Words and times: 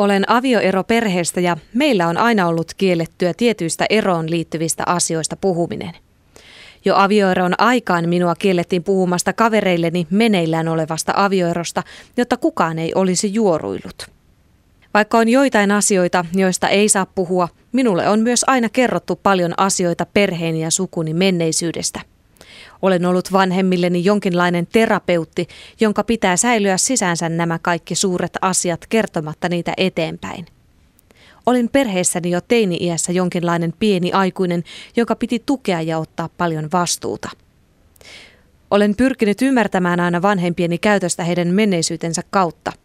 Olen 0.00 0.30
avioeroperheestä 0.30 1.40
ja 1.40 1.56
meillä 1.74 2.08
on 2.08 2.16
aina 2.16 2.48
ollut 2.48 2.74
kiellettyä 2.74 3.34
tietyistä 3.34 3.86
eroon 3.90 4.30
liittyvistä 4.30 4.82
asioista 4.86 5.36
puhuminen. 5.36 5.90
Jo 6.84 6.94
avioeron 6.96 7.54
aikaan 7.58 8.08
minua 8.08 8.34
kiellettiin 8.34 8.84
puhumasta 8.84 9.32
kavereilleni 9.32 10.06
meneillään 10.10 10.68
olevasta 10.68 11.12
avioerosta, 11.16 11.82
jotta 12.16 12.36
kukaan 12.36 12.78
ei 12.78 12.92
olisi 12.94 13.34
juoruillut. 13.34 14.10
Vaikka 14.94 15.18
on 15.18 15.28
joitain 15.28 15.70
asioita, 15.70 16.24
joista 16.34 16.68
ei 16.68 16.88
saa 16.88 17.06
puhua, 17.06 17.48
minulle 17.72 18.08
on 18.08 18.20
myös 18.20 18.44
aina 18.46 18.68
kerrottu 18.68 19.16
paljon 19.16 19.54
asioita 19.56 20.06
perheeni 20.06 20.62
ja 20.62 20.70
sukuni 20.70 21.14
menneisyydestä. 21.14 22.00
Olen 22.82 23.06
ollut 23.06 23.32
vanhemmilleni 23.32 24.04
jonkinlainen 24.04 24.66
terapeutti, 24.66 25.48
jonka 25.80 26.04
pitää 26.04 26.36
säilyä 26.36 26.76
sisäänsä 26.76 27.28
nämä 27.28 27.58
kaikki 27.58 27.94
suuret 27.94 28.32
asiat 28.40 28.86
kertomatta 28.88 29.48
niitä 29.48 29.72
eteenpäin. 29.76 30.46
Olin 31.46 31.68
perheessäni 31.68 32.30
jo 32.30 32.40
teini-iässä 32.40 33.12
jonkinlainen 33.12 33.72
pieni 33.78 34.12
aikuinen, 34.12 34.64
joka 34.96 35.16
piti 35.16 35.42
tukea 35.46 35.80
ja 35.80 35.98
ottaa 35.98 36.28
paljon 36.36 36.68
vastuuta. 36.72 37.30
Olen 38.70 38.96
pyrkinyt 38.96 39.42
ymmärtämään 39.42 40.00
aina 40.00 40.22
vanhempieni 40.22 40.78
käytöstä 40.78 41.24
heidän 41.24 41.48
menneisyytensä 41.48 42.22
kautta– 42.30 42.72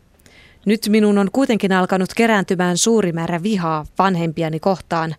nyt 0.65 0.87
minun 0.89 1.17
on 1.17 1.29
kuitenkin 1.31 1.71
alkanut 1.71 2.13
kerääntymään 2.13 2.77
suuri 2.77 3.11
määrä 3.11 3.43
vihaa 3.43 3.85
vanhempiani 3.97 4.59
kohtaan, 4.59 5.15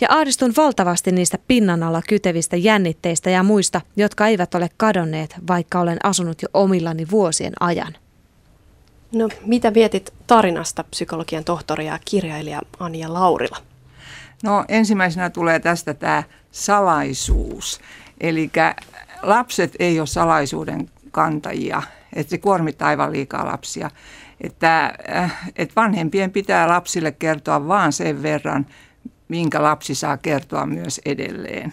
ja 0.00 0.08
ahdistun 0.10 0.52
valtavasti 0.56 1.12
niistä 1.12 1.38
pinnan 1.48 1.82
alla 1.82 2.02
kytevistä 2.08 2.56
jännitteistä 2.56 3.30
ja 3.30 3.42
muista, 3.42 3.80
jotka 3.96 4.26
eivät 4.26 4.54
ole 4.54 4.68
kadonneet, 4.76 5.34
vaikka 5.48 5.80
olen 5.80 5.98
asunut 6.02 6.42
jo 6.42 6.48
omillani 6.54 7.06
vuosien 7.10 7.52
ajan. 7.60 7.96
No, 9.12 9.28
mitä 9.46 9.74
vietit 9.74 10.12
tarinasta 10.26 10.84
psykologian 10.84 11.44
tohtori 11.44 11.86
ja 11.86 11.98
kirjailija 12.04 12.62
Anja 12.80 13.14
Laurila? 13.14 13.56
No 14.42 14.64
ensimmäisenä 14.68 15.30
tulee 15.30 15.60
tästä 15.60 15.94
tämä 15.94 16.22
salaisuus. 16.50 17.80
Eli 18.20 18.50
lapset 19.22 19.76
ei 19.78 20.00
ole 20.00 20.06
salaisuuden 20.06 20.90
kantajia, 21.10 21.82
että 22.12 22.30
se 22.30 22.38
kuormittaa 22.38 22.88
aivan 22.88 23.12
liikaa 23.12 23.46
lapsia 23.46 23.90
että, 24.40 24.94
äh, 25.16 25.50
että 25.56 25.74
vanhempien 25.76 26.30
pitää 26.30 26.68
lapsille 26.68 27.12
kertoa 27.12 27.68
vaan 27.68 27.92
sen 27.92 28.22
verran, 28.22 28.66
minkä 29.28 29.62
lapsi 29.62 29.94
saa 29.94 30.16
kertoa 30.16 30.66
myös 30.66 31.00
edelleen. 31.04 31.72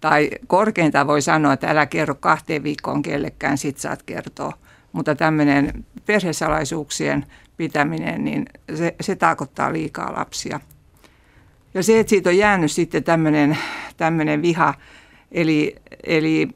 Tai 0.00 0.30
korkeintaan 0.46 1.06
voi 1.06 1.22
sanoa, 1.22 1.52
että 1.52 1.70
älä 1.70 1.86
kerro 1.86 2.14
kahteen 2.14 2.62
viikkoon 2.62 3.02
kellekään, 3.02 3.58
sit 3.58 3.78
saat 3.78 4.02
kertoa. 4.02 4.52
Mutta 4.92 5.14
tämmöinen 5.14 5.84
perhesalaisuuksien 6.06 7.26
pitäminen, 7.56 8.24
niin 8.24 8.46
se, 8.74 8.94
se 9.00 9.16
tarkoittaa 9.16 9.72
liikaa 9.72 10.12
lapsia. 10.12 10.60
Ja 11.74 11.82
se, 11.82 12.00
että 12.00 12.10
siitä 12.10 12.30
on 12.30 12.38
jäänyt 12.38 12.72
sitten 12.72 13.04
tämmöinen, 13.04 13.58
tämmöinen 13.96 14.42
viha, 14.42 14.74
eli, 15.32 15.76
eli 16.04 16.48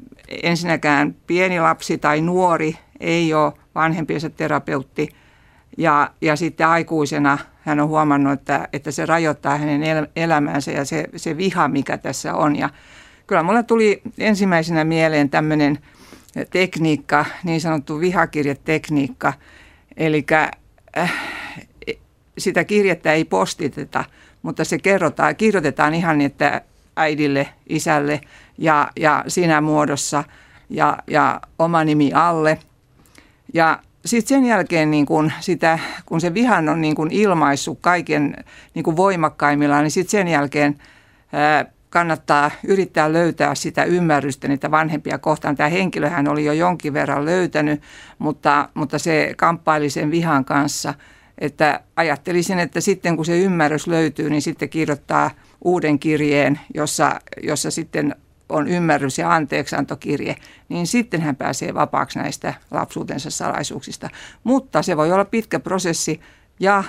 ensinnäkään 0.42 1.14
pieni 1.26 1.60
lapsi 1.60 1.98
tai 1.98 2.20
nuori 2.20 2.78
ei 3.00 3.34
ole 3.34 3.52
vanhempiensa 3.74 4.30
terapeutti– 4.30 5.08
ja, 5.78 6.10
ja 6.20 6.36
sitten 6.36 6.66
aikuisena 6.66 7.38
hän 7.62 7.80
on 7.80 7.88
huomannut, 7.88 8.32
että, 8.32 8.68
että 8.72 8.90
se 8.90 9.06
rajoittaa 9.06 9.58
hänen 9.58 10.08
elämäänsä 10.16 10.70
ja 10.70 10.84
se, 10.84 11.04
se 11.16 11.36
viha, 11.36 11.68
mikä 11.68 11.98
tässä 11.98 12.34
on. 12.34 12.56
Ja 12.56 12.70
kyllä 13.26 13.42
mulle 13.42 13.62
tuli 13.62 14.02
ensimmäisenä 14.18 14.84
mieleen 14.84 15.30
tämmöinen 15.30 15.78
tekniikka, 16.50 17.24
niin 17.44 17.60
sanottu 17.60 18.00
vihakirjetekniikka. 18.00 19.32
Eli 19.96 20.26
äh, 20.96 21.12
sitä 22.38 22.64
kirjettä 22.64 23.12
ei 23.12 23.24
postiteta, 23.24 24.04
mutta 24.42 24.64
se 24.64 24.78
kerrotaan, 24.78 25.36
kirjoitetaan 25.36 25.94
ihan 25.94 26.18
niin, 26.18 26.26
että 26.26 26.60
äidille, 26.96 27.48
isälle 27.68 28.20
ja, 28.58 28.90
ja 28.96 29.24
siinä 29.28 29.60
muodossa 29.60 30.24
ja, 30.70 30.98
ja 31.06 31.40
oma 31.58 31.84
nimi 31.84 32.12
alle. 32.12 32.58
Ja 33.54 33.78
sitten 34.06 34.36
sen 34.36 34.44
jälkeen, 34.44 34.90
niin 34.90 35.06
kun, 35.06 35.32
sitä, 35.40 35.78
kun 36.06 36.20
se 36.20 36.34
vihan 36.34 36.68
on 36.68 36.80
niin 36.80 36.94
kun 36.94 37.10
ilmaissut 37.10 37.78
kaiken 37.80 38.36
niin 38.74 38.82
kun 38.82 38.96
voimakkaimmillaan, 38.96 39.82
niin 39.82 39.90
sitten 39.90 40.10
sen 40.10 40.28
jälkeen 40.28 40.78
ää, 41.32 41.64
kannattaa 41.90 42.50
yrittää 42.66 43.12
löytää 43.12 43.54
sitä 43.54 43.84
ymmärrystä 43.84 44.48
niitä 44.48 44.70
vanhempia 44.70 45.18
kohtaan. 45.18 45.56
Tämä 45.56 45.68
henkilöhän 45.68 46.28
oli 46.28 46.44
jo 46.44 46.52
jonkin 46.52 46.92
verran 46.92 47.24
löytänyt, 47.24 47.82
mutta, 48.18 48.68
mutta 48.74 48.98
se 48.98 49.34
kamppaili 49.36 49.90
sen 49.90 50.10
vihan 50.10 50.44
kanssa. 50.44 50.94
Että 51.38 51.80
ajattelisin, 51.96 52.58
että 52.58 52.80
sitten 52.80 53.16
kun 53.16 53.24
se 53.24 53.38
ymmärrys 53.38 53.86
löytyy, 53.86 54.30
niin 54.30 54.42
sitten 54.42 54.68
kirjoittaa 54.68 55.30
uuden 55.64 55.98
kirjeen, 55.98 56.60
jossa, 56.74 57.20
jossa 57.42 57.70
sitten 57.70 58.16
on 58.52 58.68
ymmärrys 58.68 59.18
ja 59.18 59.34
anteeksiantokirje, 59.34 60.36
niin 60.68 60.86
sitten 60.86 61.20
hän 61.20 61.36
pääsee 61.36 61.74
vapaaksi 61.74 62.18
näistä 62.18 62.54
lapsuutensa 62.70 63.30
salaisuuksista. 63.30 64.08
Mutta 64.44 64.82
se 64.82 64.96
voi 64.96 65.12
olla 65.12 65.24
pitkä 65.24 65.60
prosessi 65.60 66.20
ja 66.60 66.84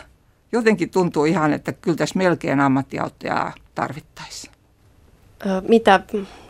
jotenkin 0.51 0.89
tuntuu 0.89 1.25
ihan, 1.25 1.53
että 1.53 1.71
kyllä 1.71 1.97
tässä 1.97 2.17
melkein 2.17 2.59
ammattiauttajaa 2.59 3.53
tarvittaisiin. 3.75 4.53
Mitä 5.67 5.99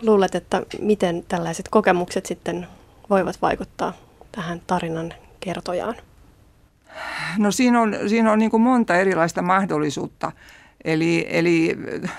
luulet, 0.02 0.35
että 0.35 0.62
miten 0.79 1.25
tällaiset 1.28 1.69
kokemukset 1.69 2.25
sitten 2.25 2.68
voivat 3.09 3.41
vaikuttaa 3.41 3.94
tähän 4.31 4.62
tarinan 4.68 5.13
kertojaan? 5.40 5.96
No 7.38 7.52
siinä 7.52 7.81
on, 7.81 7.96
siinä 8.07 8.31
on 8.31 8.40
niin 8.40 8.52
kuin 8.52 8.62
monta 8.62 8.96
erilaista 8.96 9.41
mahdollisuutta. 9.41 10.31
Eli, 10.84 11.25
eli 11.29 11.78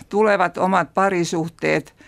tulevat 0.08 0.58
omat 0.58 0.94
parisuhteet– 0.94 1.94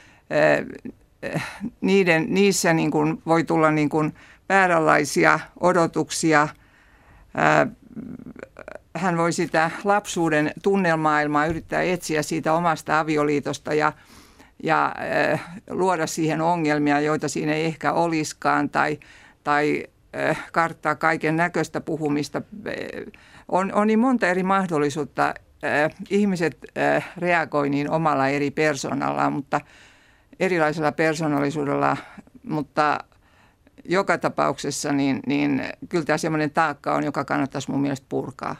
niiden, 1.81 2.27
niissä 2.29 2.73
niin 2.73 2.91
kuin 2.91 3.23
voi 3.27 3.45
tulla 3.45 3.71
niin 3.71 3.89
kuin 3.89 4.15
vääränlaisia 4.49 5.41
odotuksia. 5.61 6.49
Hän 8.97 9.17
voi 9.17 9.33
sitä 9.33 9.71
lapsuuden 9.85 10.53
tunnelmaailmaa 10.63 11.47
yrittää 11.47 11.83
etsiä 11.83 12.23
siitä 12.23 12.53
omasta 12.53 13.01
avioliitosta 13.01 13.75
ja, 13.75 13.93
ja 14.63 14.95
luoda 15.71 16.07
siihen 16.07 16.41
ongelmia, 16.41 17.01
joita 17.01 17.29
siinä 17.29 17.53
ei 17.53 17.65
ehkä 17.65 17.93
olisikaan 17.93 18.71
tai, 18.71 18.99
tai 19.45 19.85
karttaa 20.53 20.95
kaiken 20.95 21.37
näköistä 21.37 21.81
puhumista. 21.81 22.43
On, 23.49 23.73
on 23.75 23.87
niin 23.87 23.99
monta 23.99 24.27
eri 24.27 24.43
mahdollisuutta. 24.43 25.35
Ihmiset 26.11 26.59
reagoivat 27.19 27.71
niin 27.71 27.91
omalla 27.91 28.29
eri 28.29 28.51
persoonallaan, 28.51 29.33
mutta– 29.33 29.61
erilaisella 30.41 30.93
persoonallisuudella, 30.93 31.97
mutta 32.43 32.99
joka 33.85 34.19
tapauksessa 34.19 34.93
niin, 34.93 35.21
niin 35.27 35.63
kyllä 35.89 36.05
tämä 36.05 36.19
sellainen 36.19 36.51
taakka 36.51 36.95
on, 36.95 37.05
joka 37.05 37.25
kannattaisi 37.25 37.71
mun 37.71 37.81
mielestä 37.81 38.07
purkaa. 38.09 38.57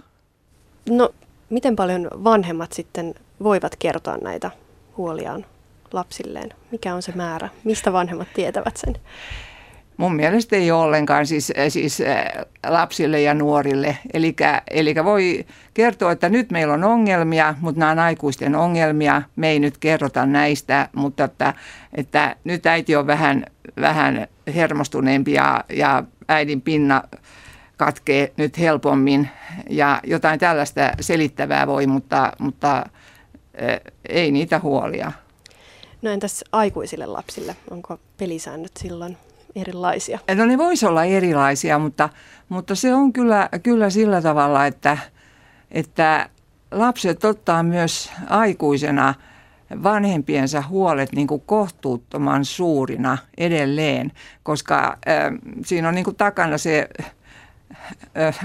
No, 0.91 1.15
miten 1.51 1.77
paljon 1.77 2.11
vanhemmat 2.25 2.73
sitten 2.73 3.15
voivat 3.43 3.77
kertoa 3.77 4.17
näitä 4.17 4.51
huoliaan 4.97 5.47
lapsilleen? 5.93 6.51
Mikä 6.73 6.95
on 6.95 7.03
se 7.03 7.13
määrä? 7.15 7.49
Mistä 7.65 7.93
vanhemmat 7.93 8.29
tietävät 8.35 8.77
sen? 8.77 8.97
Mun 9.97 10.17
mielestä 10.17 10.57
ei 10.57 10.71
ole 10.71 10.83
ollenkaan 10.83 11.27
siis, 11.27 11.51
eh, 11.51 11.73
siis 11.73 12.01
eh, 12.01 12.25
lapsille 12.67 13.21
ja 13.21 13.35
nuorille. 13.35 13.99
Eli 14.71 14.95
voi 15.05 15.47
kertoa, 15.75 16.13
että 16.13 16.29
nyt 16.29 16.51
meillä 16.51 16.75
on 16.75 16.85
ongelmia, 16.85 17.55
mutta 17.61 17.79
nämä 17.79 17.91
on 17.91 17.99
aikuisten 17.99 18.55
ongelmia. 18.55 19.23
Me 19.37 19.51
ei 19.51 19.59
nyt 19.59 19.79
kerrota 19.79 20.27
näistä, 20.27 20.89
mutta 20.93 21.25
että, 21.25 21.55
että 21.95 22.37
nyt 22.45 22.67
äiti 22.67 22.97
on 22.97 23.07
vähän, 23.07 23.47
vähän 23.81 24.29
hermostuneempi 24.55 25.33
ja, 25.33 25.65
ja 25.69 26.05
äidin 26.29 26.63
pinna 26.63 27.03
katkee 27.77 28.33
nyt 28.37 28.59
helpommin. 28.59 29.29
Ja 29.71 30.01
jotain 30.05 30.41
tällaista 30.41 30.81
selittävää 31.01 31.67
voi, 31.67 31.87
mutta, 31.87 32.33
mutta 32.39 32.87
eh, 33.55 33.81
ei 34.09 34.31
niitä 34.33 34.59
huolia. 34.59 35.13
No 36.03 36.11
entäs 36.11 36.45
aikuisille 36.53 37.07
lapsille? 37.07 37.57
Onko 37.71 37.99
pelisäännöt 38.19 38.73
silloin 38.77 39.17
erilaisia? 39.57 40.19
No 40.35 40.47
ne 40.47 40.59
voisi 40.59 40.87
olla 40.87 41.05
erilaisia, 41.05 41.79
mutta, 41.79 42.09
mutta 42.49 42.75
se 42.75 42.95
on 42.95 43.13
kyllä, 43.13 43.49
kyllä 43.63 43.91
sillä 43.91 44.23
tavalla, 44.23 44.67
että, 44.67 44.99
että 45.71 46.29
lapset 46.71 47.25
ottaa 47.25 47.63
myös 47.63 48.13
aikuisena 48.29 49.15
vanhempiensa 49.83 50.63
huolet 50.69 51.13
niin 51.13 51.27
kuin 51.27 51.43
kohtuuttoman 51.47 52.45
suurina 52.45 53.19
edelleen, 53.39 54.13
koska 54.43 54.99
äh, 55.09 55.39
siinä 55.65 55.89
on 55.89 55.95
niin 55.95 56.05
kuin 56.05 56.17
takana 56.17 56.59
se 56.59 56.89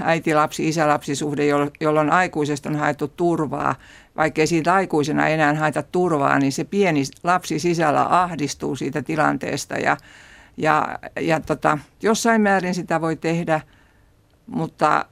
äiti-lapsi, 0.02 0.68
isä-lapsisuhde, 0.68 1.42
jolloin 1.80 2.10
aikuisesta 2.10 2.68
on 2.68 2.76
haettu 2.76 3.08
turvaa. 3.08 3.74
Vaikkei 4.16 4.46
siitä 4.46 4.74
aikuisena 4.74 5.28
enää 5.28 5.54
haeta 5.54 5.82
turvaa, 5.82 6.38
niin 6.38 6.52
se 6.52 6.64
pieni 6.64 7.02
lapsi 7.22 7.58
sisällä 7.58 8.22
ahdistuu 8.22 8.76
siitä 8.76 9.02
tilanteesta 9.02 9.74
ja 9.74 9.96
ja, 10.56 10.98
ja 11.20 11.40
tota, 11.40 11.78
jossain 12.02 12.40
määrin 12.40 12.74
sitä 12.74 13.00
voi 13.00 13.16
tehdä, 13.16 13.60
mutta 14.46 15.04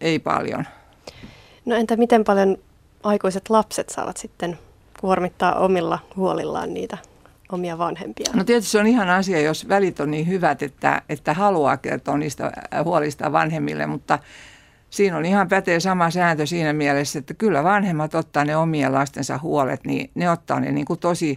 ei 0.00 0.18
paljon. 0.18 0.64
No 1.64 1.76
entä 1.76 1.96
miten 1.96 2.24
paljon 2.24 2.56
aikuiset 3.02 3.50
lapset 3.50 3.88
saavat 3.88 4.16
sitten 4.16 4.58
kuormittaa 5.00 5.54
omilla 5.54 5.98
huolillaan 6.16 6.74
niitä 6.74 6.98
omia 7.52 7.78
vanhempia? 7.78 8.26
No 8.34 8.44
tietysti 8.44 8.70
se 8.70 8.78
on 8.78 8.86
ihan 8.86 9.10
asia, 9.10 9.40
jos 9.40 9.68
välit 9.68 10.00
on 10.00 10.10
niin 10.10 10.26
hyvät, 10.26 10.62
että, 10.62 11.02
että 11.08 11.34
haluaa 11.34 11.76
kertoa 11.76 12.18
niistä 12.18 12.52
huolista 12.84 13.32
vanhemmille, 13.32 13.86
mutta 13.86 14.18
siinä 14.90 15.16
on 15.16 15.26
ihan 15.26 15.48
pätee 15.48 15.80
sama 15.80 16.10
sääntö 16.10 16.46
siinä 16.46 16.72
mielessä, 16.72 17.18
että 17.18 17.34
kyllä 17.34 17.64
vanhemmat 17.64 18.14
ottaa 18.14 18.44
ne 18.44 18.56
omien 18.56 18.94
lastensa 18.94 19.38
huolet, 19.38 19.84
niin 19.84 20.10
ne 20.14 20.30
ottaa 20.30 20.60
ne 20.60 20.72
niin 20.72 20.86
kuin 20.86 21.00
tosi, 21.00 21.36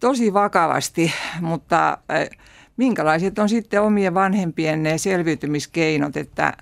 tosi 0.00 0.34
vakavasti, 0.34 1.12
mutta 1.40 1.98
äh, 2.10 2.28
minkälaiset 2.78 3.38
on 3.38 3.48
sitten 3.48 3.82
omien 3.82 4.14
vanhempien 4.14 4.82
ne 4.82 4.98
selviytymiskeinot, 4.98 6.16
että, 6.16 6.52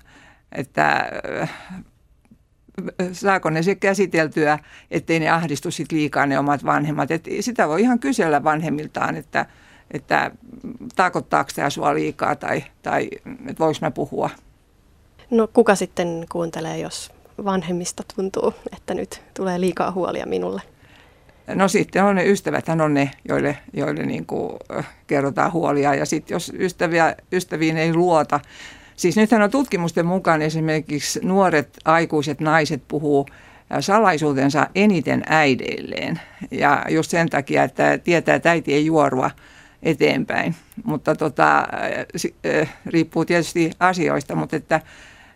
että 0.51 1.09
äh, 1.41 1.53
saako 3.11 3.49
ne 3.49 3.63
se 3.63 3.75
käsiteltyä, 3.75 4.59
ettei 4.91 5.19
ne 5.19 5.29
ahdistu 5.29 5.71
sit 5.71 5.91
liikaa 5.91 6.25
ne 6.25 6.39
omat 6.39 6.65
vanhemmat. 6.65 7.11
Et 7.11 7.27
sitä 7.39 7.67
voi 7.67 7.81
ihan 7.81 7.99
kysellä 7.99 8.43
vanhemmiltaan, 8.43 9.15
että, 9.15 9.45
että 9.91 10.31
takottaako 10.95 11.49
tämä 11.55 11.69
sua 11.69 11.93
liikaa 11.93 12.35
tai, 12.35 12.63
tai 12.81 13.09
että 13.47 13.59
voiko 13.59 13.79
mä 13.81 13.91
puhua. 13.91 14.29
No 15.31 15.47
kuka 15.53 15.75
sitten 15.75 16.25
kuuntelee, 16.31 16.77
jos 16.79 17.11
vanhemmista 17.45 18.03
tuntuu, 18.15 18.53
että 18.71 18.93
nyt 18.93 19.21
tulee 19.33 19.59
liikaa 19.61 19.91
huolia 19.91 20.25
minulle? 20.25 20.61
No 21.55 21.67
sitten 21.67 22.03
on 22.03 22.15
ne 22.15 22.25
ystäväthän 22.25 22.81
on 22.81 22.93
ne, 22.93 23.11
joille, 23.27 23.57
joille 23.73 24.05
niin 24.05 24.25
kuin 24.25 24.51
kerrotaan 25.07 25.51
huolia. 25.51 25.95
Ja 25.95 26.05
sitten 26.05 26.35
jos 26.35 26.51
ystäviä, 26.59 27.15
ystäviin 27.31 27.77
ei 27.77 27.93
luota, 27.93 28.39
siis 28.95 29.15
nythän 29.15 29.41
on 29.41 29.51
tutkimusten 29.51 30.05
mukaan 30.05 30.41
esimerkiksi 30.41 31.19
nuoret 31.23 31.69
aikuiset 31.85 32.39
naiset 32.39 32.83
puhuu 32.87 33.27
salaisuutensa 33.79 34.67
eniten 34.75 35.23
äideilleen. 35.29 36.21
Ja 36.51 36.85
just 36.89 37.11
sen 37.11 37.29
takia, 37.29 37.63
että 37.63 37.97
tietää, 37.97 38.35
että 38.35 38.51
äiti 38.51 38.73
ei 38.73 38.85
juorua 38.85 39.31
eteenpäin. 39.83 40.55
Mutta 40.83 41.15
tota, 41.15 41.67
riippuu 42.85 43.25
tietysti 43.25 43.71
asioista, 43.79 44.35
mutta 44.35 44.55
että 44.55 44.81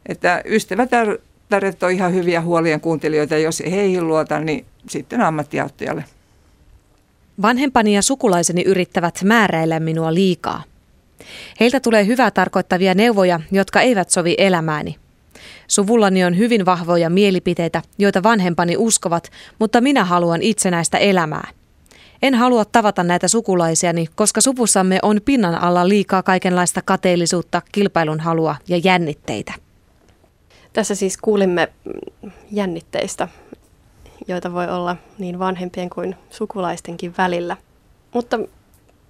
että 0.06 0.44
ystävätäret 1.52 1.84
on 1.84 1.92
ihan 1.92 2.14
hyviä 2.14 2.42
huolien 2.42 2.82
kuuntelijoita. 2.82 3.38
Jos 3.38 3.62
ei 3.62 3.72
heihin 3.72 4.08
luota, 4.08 4.40
niin 4.40 4.66
sitten 4.90 5.22
ammattiauttajalle. 5.22 6.06
Vanhempani 7.42 7.96
ja 7.96 8.02
sukulaiseni 8.02 8.62
yrittävät 8.62 9.24
määräillä 9.24 9.80
minua 9.80 10.14
liikaa. 10.14 10.64
Heiltä 11.60 11.80
tulee 11.80 12.06
hyvää 12.06 12.32
tarkoittavia 12.32 12.94
neuvoja, 12.94 13.40
jotka 13.52 13.82
eivät 13.82 14.10
sovi 14.10 14.36
elämääni. 14.38 14.96
Suvullani 15.68 16.24
on 16.24 16.38
hyvin 16.38 16.66
vahvoja 16.66 17.10
mielipiteitä, 17.10 17.82
joita 17.98 18.24
vanhempani 18.24 18.78
uskovat, 18.78 19.32
mutta 19.60 19.82
minä 19.82 20.06
haluan 20.06 20.42
itsenäistä 20.42 20.98
elämää. 20.98 21.48
En 22.22 22.36
halua 22.36 22.66
tavata 22.66 23.04
näitä 23.04 23.28
sukulaisiani, 23.28 24.06
koska 24.16 24.42
suvussamme 24.42 25.00
on 25.02 25.22
pinnan 25.26 25.56
alla 25.56 25.88
liikaa 25.90 26.24
kaikenlaista 26.24 26.82
kateellisuutta, 26.82 27.62
kilpailun 27.72 28.20
halua 28.20 28.56
ja 28.68 28.78
jännitteitä. 28.78 29.71
Tässä 30.74 30.96
siis 30.96 31.18
kuulimme 31.18 31.68
jännitteistä, 32.52 33.28
joita 34.28 34.54
voi 34.54 34.70
olla 34.70 34.98
niin 35.18 35.40
vanhempien 35.40 35.90
kuin 35.90 36.16
sukulaistenkin 36.30 37.14
välillä. 37.18 37.58
Mutta 38.14 38.40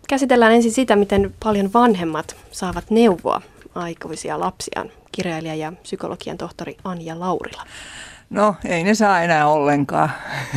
käsitellään 0.08 0.54
ensin 0.54 0.72
sitä, 0.72 0.96
miten 0.96 1.34
paljon 1.44 1.74
vanhemmat 1.74 2.36
saavat 2.52 2.90
neuvoa 2.90 3.42
aikuisia 3.76 4.40
lapsiaan, 4.40 4.92
kirjailija 5.12 5.56
ja 5.56 5.74
psykologian 5.84 6.38
tohtori 6.38 6.78
Anja 6.84 7.20
Laurila. 7.20 7.64
No 8.30 8.56
ei 8.66 8.84
ne 8.84 8.96
saa 8.96 9.22
enää 9.22 9.48
ollenkaan. 9.48 10.12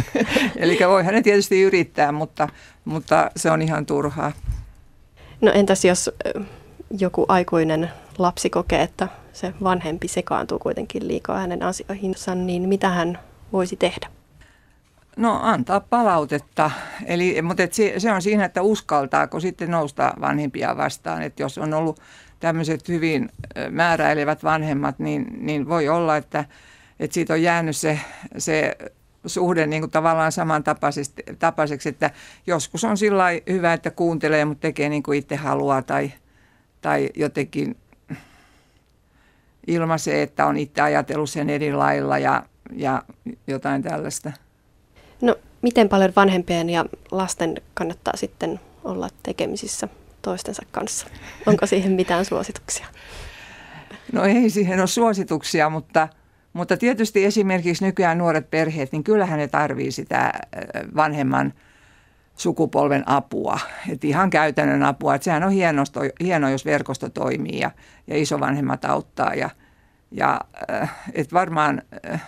Eli 0.57 0.79
voihan 0.89 1.15
ne 1.15 1.23
tietysti 1.23 1.63
yrittää, 1.63 2.13
mutta, 2.13 2.49
mutta 2.85 3.31
se 3.37 3.51
on 3.51 3.63
ihan 3.63 3.87
turhaa. 3.87 4.33
No 5.41 5.53
entäs 5.53 5.85
jos 5.85 6.11
joku 6.99 7.25
aikuinen 7.29 7.91
lapsi 8.19 8.51
kokee, 8.51 8.83
että 8.83 9.09
se 9.35 9.55
vanhempi 9.63 10.09
sekaantuu 10.09 10.59
kuitenkin 10.59 11.09
liikaa 11.09 11.39
hänen 11.39 11.63
asioihinsa, 11.63 12.35
niin 12.35 12.69
mitä 12.69 12.89
hän 12.89 13.19
voisi 13.53 13.77
tehdä? 13.77 14.09
No 15.17 15.39
antaa 15.43 15.81
palautetta. 15.81 16.71
Eli, 17.07 17.43
mutta 17.43 17.63
se, 17.71 17.95
se 17.99 18.13
on 18.13 18.23
siinä, 18.23 18.45
että 18.45 18.63
uskaltaako 18.63 19.41
sitten 19.41 19.71
nousta 19.71 20.15
vanhempia 20.21 20.77
vastaan. 20.77 21.23
Että 21.23 21.43
jos 21.43 21.59
on 21.59 21.75
ollut 21.75 22.01
tämmöiset 22.41 22.89
hyvin 22.89 23.29
määräilevät 23.71 24.45
vanhemmat, 24.45 24.99
niin, 24.99 25.27
niin 25.39 25.69
voi 25.69 25.89
olla, 25.89 26.17
että, 26.17 26.45
että 27.01 27.15
siitä 27.15 27.33
on 27.33 27.43
jäänyt 27.43 27.77
se, 27.77 28.01
se 28.39 28.77
suhde 29.27 29.67
niin 29.67 29.83
kuin 29.83 29.91
tavallaan 29.91 30.33
samantapaiseksi, 30.33 31.89
että 31.89 32.11
joskus 32.47 32.85
on 32.85 32.97
sillä 32.97 33.25
hyvä, 33.51 33.73
että 33.73 33.91
kuuntelee, 33.91 34.45
mutta 34.45 34.63
tekee 34.63 34.89
niin 34.89 35.03
kuin 35.03 35.19
itse 35.19 35.37
haluaa 35.37 35.83
tai, 35.83 36.13
tai 36.81 37.11
jotenkin 37.15 37.77
ilmaisee, 39.67 40.23
että 40.23 40.47
on 40.47 40.57
itse 40.57 40.81
ajatellut 40.81 41.31
sen 41.31 41.51
eri 41.51 41.73
lailla 41.73 42.19
ja, 42.19 42.43
ja 42.73 43.03
jotain 43.47 43.83
tällaista. 43.83 44.33
No, 45.21 45.37
miten 45.63 45.89
paljon 45.89 46.13
vanhempien 46.17 46.71
ja 46.71 46.85
lasten 47.11 47.55
kannattaa 47.75 48.17
sitten 48.17 48.61
olla 48.85 49.09
tekemisissä 49.23 49.89
toistensa 50.23 50.63
kanssa? 50.71 51.07
Onko 51.47 51.67
siihen 51.67 51.93
mitään 51.93 52.25
suosituksia? 52.25 52.87
No 54.13 54.25
ei 54.25 54.51
siihen 54.51 54.79
ole 54.79 54.87
suosituksia, 54.87 55.71
mutta, 55.71 56.09
mutta 56.53 56.77
tietysti 56.77 57.25
esimerkiksi 57.25 57.85
nykyään 57.85 58.19
nuoret 58.19 58.51
perheet, 58.51 58.93
niin 58.93 59.05
kyllähän 59.05 59.39
ne 59.39 59.49
tarvii 59.49 59.93
sitä 59.93 60.33
vanhemman 60.97 61.53
sukupolven 62.37 63.03
apua, 63.07 63.59
että 63.93 64.07
ihan 64.07 64.31
käytännön 64.31 64.83
apua. 64.83 65.15
Että 65.15 65.25
sehän 65.25 65.45
on 65.45 65.53
hienosto, 65.53 66.01
hienoa, 66.21 66.51
jos 66.51 66.65
verkosto 66.65 67.09
toimii 67.09 67.59
ja, 67.59 67.71
ja 68.07 68.17
isovanhemmat 68.17 68.85
auttaa. 68.85 69.35
Ja, 69.35 69.51
ja 70.11 70.41
äh, 70.71 70.95
et 71.13 71.33
varmaan, 71.33 71.83
äh, 72.11 72.23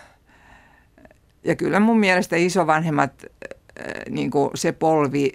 ja 1.45 1.57
kyllä 1.57 1.81
mun 1.81 2.01
mielestä 2.01 2.37
isovanhemmat, 2.37 3.25
äh, 3.25 3.89
niin 4.11 4.31
kuin 4.31 4.51
se 4.55 4.73
polvi, 4.73 5.33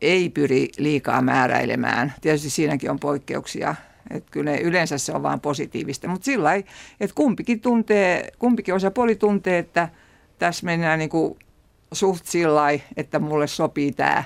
ei 0.00 0.28
pyri 0.28 0.68
liikaa 0.78 1.22
määräilemään. 1.22 2.12
Tietysti 2.20 2.50
siinäkin 2.50 2.90
on 2.90 2.98
poikkeuksia, 2.98 3.74
että 4.10 4.30
kyllä 4.30 4.50
ne, 4.50 4.60
yleensä 4.60 4.98
se 4.98 5.12
on 5.12 5.22
vaan 5.22 5.40
positiivista, 5.40 6.08
mutta 6.08 6.24
sillä 6.24 6.44
lailla, 6.44 6.66
että 7.00 7.14
kumpikin, 7.14 7.60
tuntee, 7.60 8.32
kumpikin 8.38 8.74
osapuoli 8.74 9.16
tuntee, 9.16 9.58
että 9.58 9.88
tässä 10.38 10.66
mennään 10.66 10.98
niin 10.98 11.10
kuin 11.10 11.38
suht 11.92 12.26
sillä 12.26 12.62
että 12.96 13.18
mulle 13.18 13.46
sopii 13.46 13.92
tämä 13.92 14.24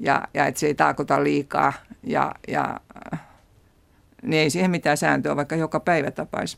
ja, 0.00 0.28
ja 0.34 0.46
että 0.46 0.60
se 0.60 0.66
ei 0.66 0.74
taakota 0.74 1.24
liikaa 1.24 1.72
ja, 2.02 2.34
ja 2.48 2.80
niin 4.22 4.42
ei 4.42 4.50
siihen 4.50 4.70
mitään 4.70 4.96
sääntöä, 4.96 5.36
vaikka 5.36 5.56
joka 5.56 5.80
päivä 5.80 6.10
tapaisi. 6.10 6.56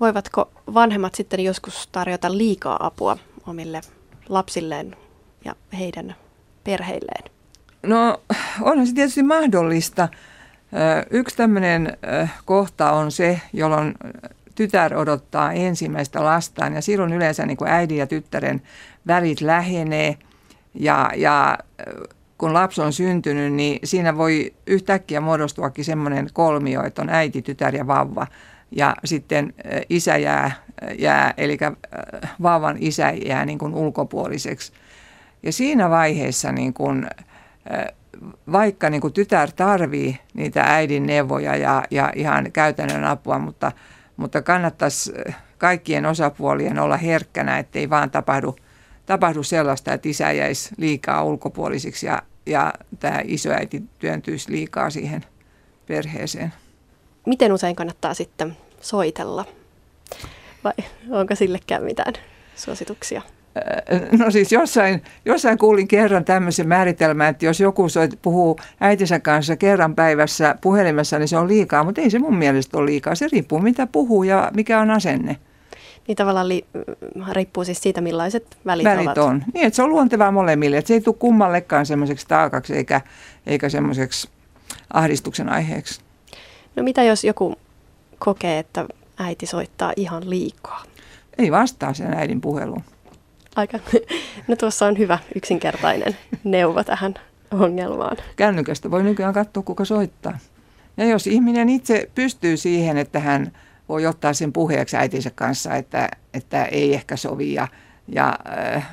Voivatko 0.00 0.50
vanhemmat 0.74 1.14
sitten 1.14 1.40
joskus 1.40 1.88
tarjota 1.92 2.36
liikaa 2.36 2.86
apua 2.86 3.18
omille 3.46 3.80
lapsilleen 4.28 4.96
ja 5.44 5.54
heidän 5.78 6.14
perheilleen? 6.64 7.24
No 7.82 8.20
onhan 8.60 8.86
se 8.86 8.94
tietysti 8.94 9.22
mahdollista. 9.22 10.08
Yksi 11.10 11.36
tämmöinen 11.36 11.98
kohta 12.44 12.92
on 12.92 13.12
se, 13.12 13.40
jolloin 13.52 13.94
tytär 14.54 14.96
odottaa 14.96 15.52
ensimmäistä 15.52 16.24
lastaan 16.24 16.74
ja 16.74 16.82
silloin 16.82 17.12
yleensä 17.12 17.46
niin 17.46 17.56
kuin 17.56 17.70
äidin 17.70 17.98
ja 17.98 18.06
tyttären 18.06 18.62
välit 19.06 19.40
lähenee 19.40 20.16
ja, 20.74 21.10
ja 21.16 21.58
kun 22.38 22.54
lapsi 22.54 22.80
on 22.80 22.92
syntynyt, 22.92 23.52
niin 23.52 23.78
siinä 23.84 24.16
voi 24.16 24.54
yhtäkkiä 24.66 25.20
muodostuakin 25.20 25.84
semmoinen 25.84 26.28
kolmio, 26.32 26.84
että 26.84 27.02
on 27.02 27.08
äiti, 27.08 27.42
tytär 27.42 27.76
ja 27.76 27.86
vauva. 27.86 28.26
Ja 28.70 28.96
sitten 29.04 29.54
isä 29.90 30.16
jää, 30.16 30.50
jää 30.98 31.34
eli 31.36 31.58
vauvan 32.42 32.76
isä 32.80 33.12
jää 33.26 33.44
niin 33.44 33.58
kuin 33.58 33.74
ulkopuoliseksi. 33.74 34.72
Ja 35.42 35.52
siinä 35.52 35.90
vaiheessa 35.90 36.52
niin 36.52 36.74
kuin, 36.74 37.06
vaikka 38.52 38.90
niin 38.90 39.00
kuin 39.00 39.12
tytär 39.12 39.50
tarvii 39.56 40.18
niitä 40.34 40.62
äidin 40.62 41.06
neuvoja 41.06 41.56
ja, 41.56 41.84
ja 41.90 42.12
ihan 42.16 42.52
käytännön 42.52 43.04
apua, 43.04 43.38
mutta, 43.38 43.72
mutta 44.16 44.42
kannattaisi 44.42 45.12
kaikkien 45.58 46.06
osapuolien 46.06 46.78
olla 46.78 46.96
herkkänä, 46.96 47.58
ettei 47.58 47.90
vaan 47.90 48.10
tapahdu, 48.10 48.56
tapahdu 49.06 49.42
sellaista, 49.42 49.92
että 49.92 50.08
isä 50.08 50.32
jäisi 50.32 50.70
liikaa 50.76 51.24
ulkopuolisiksi 51.24 52.06
ja, 52.06 52.22
ja 52.46 52.72
tämä 53.00 53.20
isoäiti 53.24 53.82
työntyisi 53.98 54.52
liikaa 54.52 54.90
siihen 54.90 55.24
perheeseen. 55.86 56.52
Miten 57.26 57.52
usein 57.52 57.76
kannattaa 57.76 58.14
sitten 58.14 58.56
soitella? 58.80 59.44
Vai 60.64 60.72
onko 61.10 61.34
sillekään 61.34 61.84
mitään 61.84 62.14
suosituksia? 62.56 63.22
No 64.18 64.30
siis 64.30 64.52
jossain, 64.52 65.02
jossain 65.24 65.58
kuulin 65.58 65.88
kerran 65.88 66.24
tämmöisen 66.24 66.68
määritelmän, 66.68 67.28
että 67.28 67.46
jos 67.46 67.60
joku 67.60 67.88
soit, 67.88 68.18
puhuu 68.22 68.58
äitinsä 68.80 69.20
kanssa 69.20 69.56
kerran 69.56 69.94
päivässä 69.94 70.54
puhelimessa, 70.60 71.18
niin 71.18 71.28
se 71.28 71.36
on 71.36 71.48
liikaa, 71.48 71.84
mutta 71.84 72.00
ei 72.00 72.10
se 72.10 72.18
mun 72.18 72.36
mielestä 72.36 72.78
ole 72.78 72.86
liikaa. 72.86 73.14
Se 73.14 73.28
riippuu 73.32 73.58
mitä 73.58 73.86
puhuu 73.86 74.22
ja 74.22 74.50
mikä 74.54 74.80
on 74.80 74.90
asenne. 74.90 75.36
Niin 76.08 76.16
tavallaan 76.16 76.48
li- 76.48 76.64
riippuu 77.32 77.64
siis 77.64 77.82
siitä, 77.82 78.00
millaiset 78.00 78.56
välit, 78.66 78.84
välit 78.84 79.06
ovat. 79.06 79.18
on. 79.18 79.44
Niin, 79.54 79.66
että 79.66 79.76
se 79.76 79.82
on 79.82 79.90
luontevaa 79.90 80.30
molemmille. 80.30 80.76
Että 80.76 80.88
se 80.88 80.94
ei 80.94 81.00
tule 81.00 81.16
kummallekaan 81.18 81.86
semmoiseksi 81.86 82.28
taakaksi 82.28 82.76
eikä, 82.76 83.00
eikä 83.46 83.68
semmoiseksi 83.68 84.28
ahdistuksen 84.92 85.48
aiheeksi. 85.48 86.00
No 86.76 86.82
mitä 86.82 87.02
jos 87.02 87.24
joku 87.24 87.54
kokee, 88.18 88.58
että 88.58 88.86
äiti 89.18 89.46
soittaa 89.46 89.92
ihan 89.96 90.30
liikaa? 90.30 90.84
Ei 91.38 91.52
vastaa 91.52 91.94
sen 91.94 92.14
äidin 92.14 92.40
puheluun. 92.40 92.82
Aika. 93.56 93.78
No 94.48 94.56
tuossa 94.56 94.86
on 94.86 94.98
hyvä 94.98 95.18
yksinkertainen 95.34 96.16
neuvo 96.44 96.84
tähän 96.84 97.14
ongelmaan. 97.50 98.16
Kännykästä 98.36 98.90
voi 98.90 99.02
nykyään 99.02 99.34
katsoa, 99.34 99.62
kuka 99.62 99.84
soittaa. 99.84 100.38
Ja 100.96 101.04
jos 101.04 101.26
ihminen 101.26 101.68
itse 101.68 102.10
pystyy 102.14 102.56
siihen, 102.56 102.96
että 102.96 103.20
hän 103.20 103.52
voi 103.88 104.06
ottaa 104.06 104.32
sen 104.32 104.52
puheeksi 104.52 104.96
äitinsä 104.96 105.30
kanssa, 105.34 105.74
että, 105.74 106.08
että 106.34 106.64
ei 106.64 106.94
ehkä 106.94 107.16
sovi 107.16 107.54
ja, 107.54 107.68
ja 108.08 108.38
äh, 108.76 108.90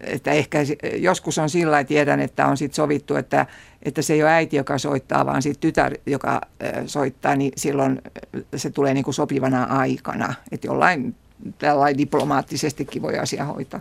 että 0.00 0.30
ehkä 0.30 0.58
joskus 0.96 1.38
on 1.38 1.50
sillä 1.50 1.84
tiedän, 1.84 2.20
että 2.20 2.46
on 2.46 2.56
sitten 2.56 2.76
sovittu, 2.76 3.16
että, 3.16 3.46
että 3.82 4.02
se 4.02 4.12
ei 4.12 4.22
ole 4.22 4.30
äiti, 4.30 4.56
joka 4.56 4.78
soittaa, 4.78 5.26
vaan 5.26 5.42
sitten 5.42 5.60
tytär, 5.60 5.94
joka 6.06 6.32
äh, 6.34 6.72
soittaa, 6.86 7.36
niin 7.36 7.52
silloin 7.56 8.02
se 8.56 8.70
tulee 8.70 8.94
niin 8.94 9.04
kuin 9.04 9.14
sopivana 9.14 9.64
aikana. 9.64 10.34
Että 10.52 10.66
jollain 10.66 11.14
tällainen 11.58 11.98
diplomaattisestikin 11.98 13.02
voi 13.02 13.18
asia 13.18 13.44
hoitaa. 13.44 13.80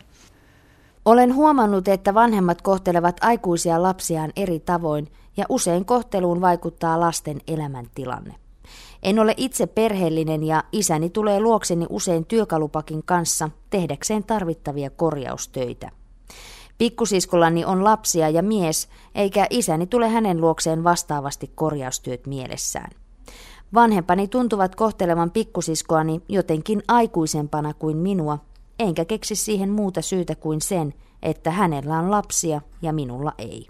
Olen 1.05 1.35
huomannut, 1.35 1.87
että 1.87 2.13
vanhemmat 2.13 2.61
kohtelevat 2.61 3.17
aikuisia 3.21 3.81
lapsiaan 3.81 4.31
eri 4.35 4.59
tavoin 4.59 5.07
ja 5.37 5.45
usein 5.49 5.85
kohteluun 5.85 6.41
vaikuttaa 6.41 6.99
lasten 6.99 7.41
elämäntilanne. 7.47 8.35
En 9.03 9.19
ole 9.19 9.33
itse 9.37 9.67
perheellinen 9.67 10.43
ja 10.43 10.63
isäni 10.71 11.09
tulee 11.09 11.39
luokseni 11.39 11.85
usein 11.89 12.25
työkalupakin 12.25 13.03
kanssa 13.03 13.49
tehdäkseen 13.69 14.23
tarvittavia 14.23 14.89
korjaustöitä. 14.89 15.91
Pikkusiskollani 16.77 17.65
on 17.65 17.83
lapsia 17.83 18.29
ja 18.29 18.43
mies, 18.43 18.89
eikä 19.15 19.47
isäni 19.49 19.87
tule 19.87 20.09
hänen 20.09 20.41
luokseen 20.41 20.83
vastaavasti 20.83 21.51
korjaustyöt 21.55 22.27
mielessään. 22.27 22.91
Vanhempani 23.73 24.27
tuntuvat 24.27 24.75
kohtelevan 24.75 25.31
pikkusiskoani 25.31 26.21
jotenkin 26.29 26.83
aikuisempana 26.87 27.73
kuin 27.73 27.97
minua, 27.97 28.39
enkä 28.79 29.05
keksi 29.05 29.35
siihen 29.35 29.69
muuta 29.69 30.01
syytä 30.01 30.35
kuin 30.35 30.61
sen, 30.61 30.93
että 31.23 31.51
hänellä 31.51 31.99
on 31.99 32.11
lapsia 32.11 32.61
ja 32.81 32.93
minulla 32.93 33.33
ei. 33.37 33.67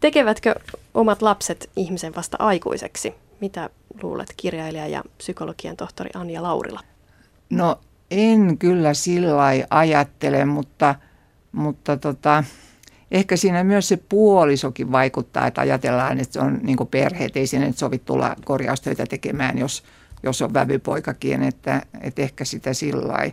Tekevätkö 0.00 0.54
omat 0.94 1.22
lapset 1.22 1.70
ihmisen 1.76 2.14
vasta 2.14 2.36
aikuiseksi? 2.40 3.14
Mitä 3.40 3.70
luulet 4.02 4.34
kirjailija 4.36 4.86
ja 4.86 5.02
psykologian 5.18 5.76
tohtori 5.76 6.10
Anja 6.14 6.42
Laurila? 6.42 6.80
No 7.50 7.78
en 8.10 8.58
kyllä 8.58 8.94
sillä 8.94 9.66
ajattele, 9.70 10.44
mutta, 10.44 10.94
mutta 11.52 11.96
tota, 11.96 12.44
ehkä 13.10 13.36
siinä 13.36 13.64
myös 13.64 13.88
se 13.88 13.98
puolisokin 14.08 14.92
vaikuttaa, 14.92 15.46
että 15.46 15.60
ajatellaan, 15.60 16.20
että 16.20 16.32
se 16.32 16.40
on 16.40 16.60
niin 16.62 16.76
perheet, 16.90 17.36
ei 17.36 17.46
sinne 17.46 17.72
sovi 17.72 17.98
tulla 17.98 18.36
korjaustöitä 18.44 19.06
tekemään, 19.06 19.58
jos, 19.58 19.82
jos 20.22 20.42
on 20.42 20.54
vävypoikakin, 20.54 21.42
että, 21.42 21.82
että 22.00 22.22
ehkä 22.22 22.44
sitä 22.44 22.74
sillä 22.74 23.30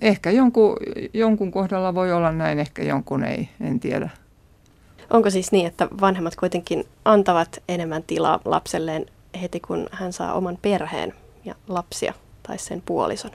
Ehkä 0.00 0.30
jonkun, 0.30 0.76
jonkun 1.14 1.50
kohdalla 1.50 1.94
voi 1.94 2.12
olla 2.12 2.32
näin, 2.32 2.58
ehkä 2.58 2.82
jonkun 2.82 3.24
ei, 3.24 3.48
en 3.60 3.80
tiedä. 3.80 4.10
Onko 5.10 5.30
siis 5.30 5.52
niin, 5.52 5.66
että 5.66 5.88
vanhemmat 6.00 6.36
kuitenkin 6.36 6.84
antavat 7.04 7.62
enemmän 7.68 8.02
tilaa 8.02 8.40
lapselleen 8.44 9.06
heti, 9.42 9.60
kun 9.60 9.88
hän 9.92 10.12
saa 10.12 10.32
oman 10.32 10.58
perheen 10.62 11.14
ja 11.44 11.54
lapsia 11.68 12.14
tai 12.42 12.58
sen 12.58 12.82
puolison? 12.86 13.30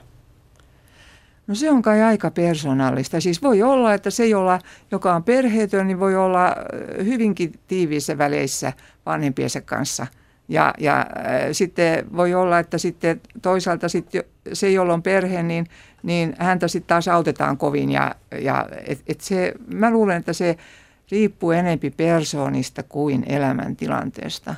No 1.48 1.54
se 1.54 1.70
on 1.70 1.82
kai 1.82 2.02
aika 2.02 2.30
persoonallista. 2.30 3.20
Siis 3.20 3.42
voi 3.42 3.62
olla, 3.62 3.94
että 3.94 4.10
se, 4.10 4.26
jolla, 4.26 4.58
joka 4.90 5.14
on 5.14 5.24
perheetön, 5.24 5.86
niin 5.86 6.00
voi 6.00 6.16
olla 6.16 6.56
hyvinkin 7.04 7.52
tiiviissä 7.68 8.18
väleissä 8.18 8.72
vanhempiensa 9.06 9.60
kanssa. 9.60 10.06
Ja, 10.48 10.74
ja 10.78 10.98
äh, 10.98 11.06
sitten 11.52 12.16
voi 12.16 12.34
olla, 12.34 12.58
että 12.58 12.78
sitten 12.78 13.20
toisaalta 13.42 13.88
sitten 13.88 14.24
se, 14.52 14.70
jolla 14.70 14.94
on 14.94 15.02
perhe, 15.02 15.42
niin, 15.42 15.66
niin 16.02 16.36
häntä 16.38 16.68
sitten 16.68 16.88
taas 16.88 17.08
autetaan 17.08 17.58
kovin. 17.58 17.90
Ja, 17.90 18.14
ja 18.40 18.68
et, 18.86 19.02
et 19.06 19.20
se, 19.20 19.54
mä 19.74 19.90
luulen, 19.90 20.16
että 20.16 20.32
se 20.32 20.56
riippuu 21.10 21.50
enempi 21.50 21.90
persoonista 21.90 22.82
kuin 22.82 23.24
elämäntilanteesta. 23.26 24.54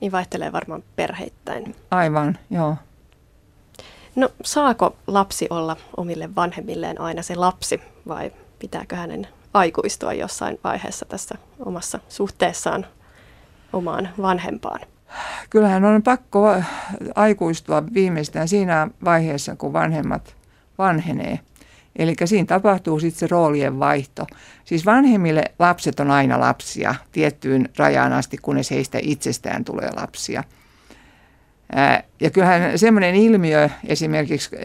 Niin 0.00 0.12
vaihtelee 0.12 0.52
varmaan 0.52 0.82
perheittäin. 0.96 1.74
Aivan, 1.90 2.38
joo. 2.50 2.76
No 4.16 4.28
saako 4.44 4.96
lapsi 5.06 5.46
olla 5.50 5.76
omille 5.96 6.34
vanhemmilleen 6.34 7.00
aina 7.00 7.22
se 7.22 7.34
lapsi 7.34 7.80
vai 8.08 8.32
pitääkö 8.58 8.96
hänen 8.96 9.26
aikuistua 9.54 10.12
jossain 10.12 10.58
vaiheessa 10.64 11.06
tässä 11.08 11.34
omassa 11.64 12.00
suhteessaan 12.08 12.86
omaan 13.72 14.08
vanhempaan? 14.22 14.80
Kyllähän 15.50 15.84
on 15.84 16.02
pakko 16.02 16.54
aikuistua 17.14 17.82
viimeistään 17.94 18.48
siinä 18.48 18.88
vaiheessa, 19.04 19.56
kun 19.56 19.72
vanhemmat 19.72 20.36
vanhenee. 20.78 21.40
Eli 21.96 22.14
siinä 22.24 22.46
tapahtuu 22.46 23.00
sitten 23.00 23.18
se 23.18 23.26
roolien 23.26 23.78
vaihto. 23.78 24.26
Siis 24.64 24.86
vanhemmille 24.86 25.44
lapset 25.58 26.00
on 26.00 26.10
aina 26.10 26.40
lapsia 26.40 26.94
tiettyyn 27.12 27.68
rajaan 27.76 28.12
asti, 28.12 28.36
kunnes 28.36 28.70
heistä 28.70 28.98
itsestään 29.02 29.64
tulee 29.64 29.90
lapsia. 29.96 30.44
Ja 32.20 32.30
kyllähän 32.30 32.78
semmoinen 32.78 33.14
ilmiö 33.14 33.68
esimerkiksi 33.86 34.56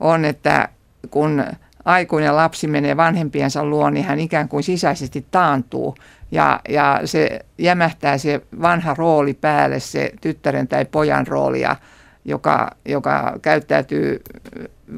on, 0.00 0.24
että 0.24 0.68
kun 1.10 1.44
aikuinen 1.84 2.36
lapsi 2.36 2.66
menee 2.66 2.96
vanhempiensa 2.96 3.64
luo, 3.64 3.90
niin 3.90 4.06
hän 4.06 4.20
ikään 4.20 4.48
kuin 4.48 4.62
sisäisesti 4.62 5.26
taantuu 5.30 5.94
ja, 6.30 6.60
ja 6.68 7.00
se 7.04 7.40
jämähtää 7.58 8.18
se 8.18 8.40
vanha 8.62 8.94
rooli 8.94 9.34
päälle, 9.34 9.80
se 9.80 10.12
tyttären 10.20 10.68
tai 10.68 10.84
pojan 10.84 11.26
roolia, 11.26 11.76
joka, 12.24 12.70
joka 12.84 13.38
käyttäytyy 13.42 14.22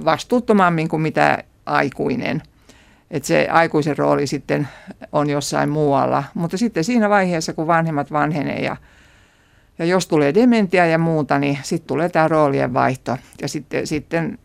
vastuuttomammin 0.05 0.89
kuin 0.89 1.03
mitä 1.03 1.45
aikuinen. 1.67 2.43
Että 3.11 3.27
se 3.27 3.49
aikuisen 3.51 3.99
rooli 3.99 4.27
sitten 4.27 4.69
on 5.13 5.31
jossain 5.31 5.69
muualla. 5.69 6.25
Mutta 6.35 6.57
sitten 6.57 6.85
siinä 6.85 7.11
vaiheessa, 7.11 7.53
kun 7.53 7.67
vanhemmat 7.67 8.13
vanhenee 8.13 8.61
ja, 8.61 8.77
ja 9.81 9.87
jos 9.87 10.07
tulee 10.07 10.35
dementia 10.35 10.87
ja 10.87 10.99
muuta, 10.99 11.39
niin 11.39 11.59
sitten 11.63 11.87
tulee 11.87 12.09
tämä 12.09 12.29
roolien 12.29 12.75
vaihto. 12.75 13.17
Ja 13.43 13.49
sitten, 13.49 13.87
sitten 13.87 14.39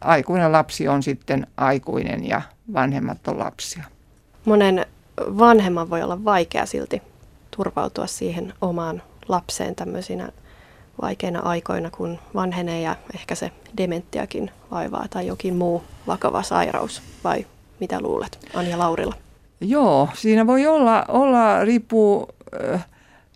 aikuinen 0.00 0.52
lapsi 0.52 0.88
on 0.88 1.02
sitten 1.02 1.46
aikuinen 1.56 2.28
ja 2.28 2.42
vanhemmat 2.72 3.28
on 3.28 3.38
lapsia. 3.38 3.84
Monen 4.44 4.86
vanhemman 5.20 5.90
voi 5.90 6.02
olla 6.02 6.24
vaikea 6.24 6.66
silti 6.66 7.02
turvautua 7.56 8.06
siihen 8.06 8.52
omaan 8.60 9.02
lapseen 9.28 9.74
tämmöisinä 9.74 10.28
vaikeina 11.02 11.40
aikoina, 11.40 11.90
kun 11.90 12.18
vanhenee 12.34 12.80
ja 12.80 12.96
ehkä 13.14 13.34
se 13.34 13.50
dementiakin 13.76 14.50
vaivaa 14.70 15.06
tai 15.10 15.26
jokin 15.26 15.54
muu 15.54 15.82
vakava 16.06 16.42
sairaus, 16.42 17.02
vai 17.24 17.46
mitä 17.80 18.00
luulet, 18.00 18.38
Anja 18.54 18.78
Laurila? 18.78 19.14
Joo, 19.60 20.08
siinä 20.14 20.46
voi 20.46 20.66
olla, 20.66 21.04
olla 21.08 21.64
riippuu, 21.64 22.28
äh, 22.70 22.86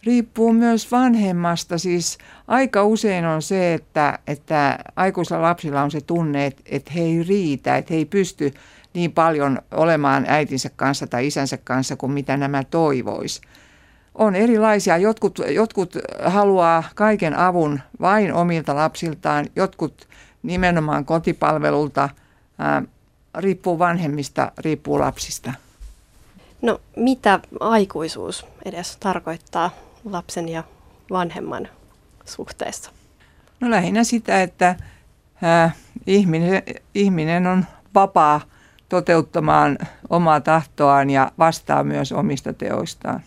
riippuu 0.04 0.52
myös 0.52 0.92
vanhemmasta. 0.92 1.78
Siis 1.78 2.18
aika 2.48 2.84
usein 2.84 3.24
on 3.24 3.42
se, 3.42 3.74
että, 3.74 4.18
että 4.26 4.78
aikuisilla 4.96 5.42
lapsilla 5.42 5.82
on 5.82 5.90
se 5.90 6.00
tunne, 6.00 6.46
että, 6.46 6.62
että 6.66 6.92
he 6.92 7.00
ei 7.00 7.22
riitä, 7.22 7.76
että 7.76 7.94
he 7.94 7.98
ei 7.98 8.04
pysty 8.04 8.54
niin 8.94 9.12
paljon 9.12 9.58
olemaan 9.70 10.24
äitinsä 10.28 10.70
kanssa 10.76 11.06
tai 11.06 11.26
isänsä 11.26 11.56
kanssa 11.56 11.96
kuin 11.96 12.12
mitä 12.12 12.36
nämä 12.36 12.64
toivois. 12.64 13.40
On 14.14 14.36
erilaisia. 14.36 14.96
Jotkut, 14.96 15.38
jotkut 15.50 15.94
haluaa 16.24 16.84
kaiken 16.94 17.38
avun 17.38 17.80
vain 18.00 18.32
omilta 18.32 18.74
lapsiltaan, 18.74 19.46
jotkut 19.56 20.08
nimenomaan 20.42 21.04
kotipalvelulta. 21.04 22.08
Ää, 22.58 22.82
riippuu 23.38 23.78
vanhemmista, 23.78 24.52
riippuu 24.58 24.98
lapsista. 24.98 25.52
No 26.62 26.80
mitä 26.96 27.40
aikuisuus 27.60 28.46
edes 28.64 28.96
tarkoittaa 28.96 29.70
lapsen 30.12 30.48
ja 30.48 30.64
vanhemman 31.10 31.68
suhteessa? 32.24 32.90
No 33.60 33.70
lähinnä 33.70 34.04
sitä, 34.04 34.42
että 34.42 34.76
ää, 35.42 35.70
ihminen, 36.06 36.62
ihminen 36.94 37.46
on 37.46 37.64
vapaa 37.94 38.40
toteuttamaan 38.88 39.78
omaa 40.10 40.40
tahtoaan 40.40 41.10
ja 41.10 41.32
vastaa 41.38 41.84
myös 41.84 42.12
omista 42.12 42.52
teoistaan. 42.52 43.22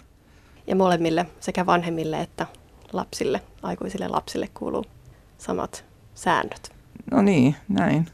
Ja 0.67 0.75
molemmille, 0.75 1.25
sekä 1.39 1.65
vanhemmille 1.65 2.21
että 2.21 2.47
lapsille, 2.93 3.41
aikuisille 3.63 4.07
lapsille 4.07 4.49
kuuluu 4.53 4.85
samat 5.37 5.85
säännöt. 6.15 6.71
No 7.11 7.21
niin, 7.21 7.55
näin. 7.69 8.07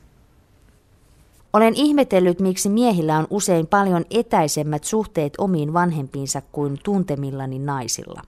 Olen 1.54 1.74
ihmetellyt, 1.76 2.40
miksi 2.40 2.70
miehillä 2.70 3.18
on 3.18 3.28
usein 3.30 3.68
paljon 3.68 4.06
etäisemmät 4.10 4.84
suhteet 4.84 5.34
omiin 5.38 5.74
vanhempiinsa 5.74 6.42
kuin 6.52 6.80
tuntemillani 6.84 7.60
naisilla. 7.60 8.22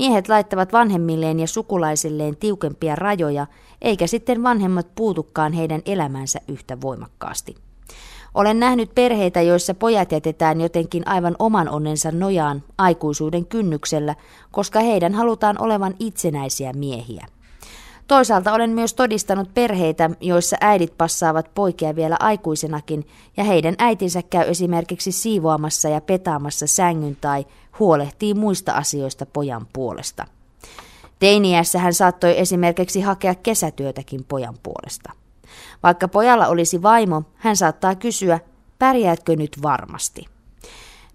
Miehet 0.00 0.28
laittavat 0.28 0.72
vanhemmilleen 0.72 1.40
ja 1.40 1.46
sukulaisilleen 1.46 2.36
tiukempia 2.36 2.96
rajoja, 2.96 3.46
eikä 3.82 4.06
sitten 4.06 4.42
vanhemmat 4.42 4.86
puutukaan 4.94 5.52
heidän 5.52 5.82
elämänsä 5.84 6.40
yhtä 6.48 6.80
voimakkaasti. 6.80 7.54
Olen 8.34 8.60
nähnyt 8.60 8.94
perheitä, 8.94 9.42
joissa 9.42 9.74
pojat 9.74 10.12
jätetään 10.12 10.60
jotenkin 10.60 11.08
aivan 11.08 11.36
oman 11.38 11.68
onnensa 11.68 12.12
nojaan 12.12 12.62
aikuisuuden 12.78 13.46
kynnyksellä, 13.46 14.14
koska 14.50 14.80
heidän 14.80 15.14
halutaan 15.14 15.62
olevan 15.62 15.94
itsenäisiä 15.98 16.72
miehiä. 16.72 17.26
Toisaalta 18.10 18.52
olen 18.52 18.70
myös 18.70 18.94
todistanut 18.94 19.54
perheitä, 19.54 20.10
joissa 20.20 20.56
äidit 20.60 20.98
passaavat 20.98 21.54
poikia 21.54 21.96
vielä 21.96 22.16
aikuisenakin 22.20 23.06
ja 23.36 23.44
heidän 23.44 23.74
äitinsä 23.78 24.22
käy 24.22 24.50
esimerkiksi 24.50 25.12
siivoamassa 25.12 25.88
ja 25.88 26.00
petaamassa 26.00 26.66
sängyn 26.66 27.16
tai 27.20 27.46
huolehtii 27.78 28.34
muista 28.34 28.72
asioista 28.72 29.26
pojan 29.26 29.66
puolesta. 29.72 30.26
Teiniässä 31.18 31.78
hän 31.78 31.94
saattoi 31.94 32.38
esimerkiksi 32.40 33.00
hakea 33.00 33.34
kesätyötäkin 33.34 34.24
pojan 34.24 34.58
puolesta. 34.62 35.12
Vaikka 35.82 36.08
pojalla 36.08 36.46
olisi 36.46 36.82
vaimo, 36.82 37.22
hän 37.34 37.56
saattaa 37.56 37.94
kysyä, 37.94 38.40
pärjäätkö 38.78 39.36
nyt 39.36 39.56
varmasti? 39.62 40.26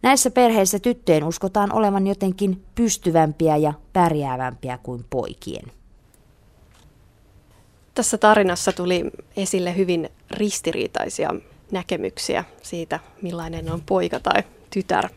Näissä 0.02 0.32
perheissä 0.32 0.80
tyttöjen 0.80 1.24
uskotaan 1.24 1.74
olevan 1.74 2.08
jotenkin 2.08 2.64
pystyvämpiä 2.76 3.58
ja 3.58 3.74
pärjäävämpiä 3.94 4.78
kuin 4.84 5.06
poikien. 5.10 5.72
Tässä 7.96 8.18
tarinassa 8.18 8.72
tuli 8.72 9.12
esille 9.38 9.76
hyvin 9.76 10.10
ristiriitaisia 10.32 11.36
näkemyksiä 11.72 12.44
siitä, 12.62 13.00
millainen 13.22 13.72
on 13.72 13.82
poika 13.86 14.20
tai 14.20 14.44
tytär. 14.70 15.10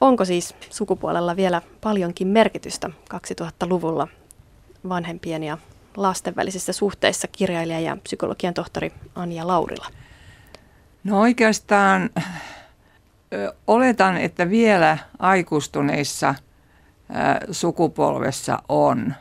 Onko 0.00 0.24
siis 0.24 0.54
sukupuolella 0.70 1.36
vielä 1.36 1.62
paljonkin 1.80 2.28
merkitystä 2.28 2.90
2000-luvulla 3.14 4.08
vanhempien 4.88 5.42
ja 5.42 5.58
lasten 5.96 6.36
välisissä 6.36 6.72
suhteissa 6.72 7.28
kirjailija 7.28 7.80
ja 7.80 7.96
psykologian 7.96 8.54
tohtori 8.54 8.92
Anja 9.14 9.46
Laurila? 9.46 9.86
No 11.04 11.20
oikeastaan 11.20 12.10
oletan, 13.66 14.16
että 14.16 14.50
vielä 14.50 14.98
aikuistuneissa 15.18 16.34
sukupolvessa 17.50 18.62
on. 18.68 19.14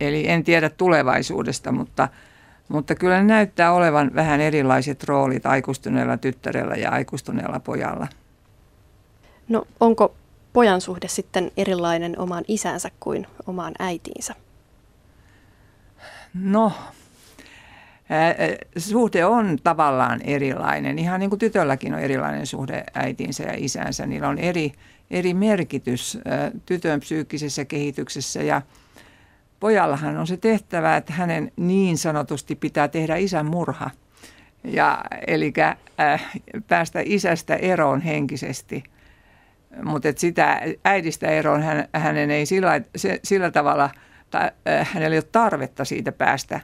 Eli 0.00 0.28
en 0.28 0.44
tiedä 0.44 0.70
tulevaisuudesta, 0.70 1.72
mutta, 1.72 2.08
mutta 2.68 2.94
kyllä 2.94 3.22
näyttää 3.22 3.72
olevan 3.72 4.10
vähän 4.14 4.40
erilaiset 4.40 5.04
roolit 5.04 5.46
aikuistuneella 5.46 6.16
tyttärellä 6.16 6.74
ja 6.74 6.90
aikuistuneella 6.90 7.60
pojalla. 7.60 8.06
No 9.48 9.66
onko 9.80 10.14
pojan 10.52 10.80
suhde 10.80 11.08
sitten 11.08 11.50
erilainen 11.56 12.18
omaan 12.18 12.44
isänsä 12.48 12.90
kuin 13.00 13.26
omaan 13.46 13.74
äitiinsä? 13.78 14.34
No, 16.34 16.72
suhde 18.78 19.24
on 19.24 19.58
tavallaan 19.64 20.20
erilainen. 20.22 20.98
Ihan 20.98 21.20
niin 21.20 21.30
kuin 21.30 21.38
tytölläkin 21.38 21.94
on 21.94 22.00
erilainen 22.00 22.46
suhde 22.46 22.84
äitinsä 22.94 23.42
ja 23.42 23.54
isänsä. 23.56 24.06
Niillä 24.06 24.28
on 24.28 24.38
eri, 24.38 24.72
eri 25.10 25.34
merkitys 25.34 26.18
tytön 26.66 27.00
psyykkisessä 27.00 27.64
kehityksessä 27.64 28.42
ja 28.42 28.62
pojallahan 29.60 30.16
on 30.16 30.26
se 30.26 30.36
tehtävä, 30.36 30.96
että 30.96 31.12
hänen 31.12 31.52
niin 31.56 31.98
sanotusti 31.98 32.54
pitää 32.54 32.88
tehdä 32.88 33.16
isän 33.16 33.46
murha. 33.46 33.90
Ja, 34.64 35.00
eli 35.26 35.52
äh, 36.00 36.32
päästä 36.68 37.02
isästä 37.04 37.56
eroon 37.56 38.00
henkisesti. 38.00 38.84
Mutta 39.84 40.08
sitä 40.16 40.60
äidistä 40.84 41.26
eroon 41.26 41.62
hän, 41.62 41.88
hänen 41.92 42.30
ei 42.30 42.46
sillä, 42.46 42.80
se, 42.96 43.20
sillä 43.24 43.50
tavalla– 43.50 43.90
tai 44.30 44.50
äh, 44.68 44.88
hänellä 44.92 45.14
ei 45.14 45.18
ole 45.18 45.28
tarvetta 45.32 45.84
siitä 45.84 46.12
päästä. 46.12 46.60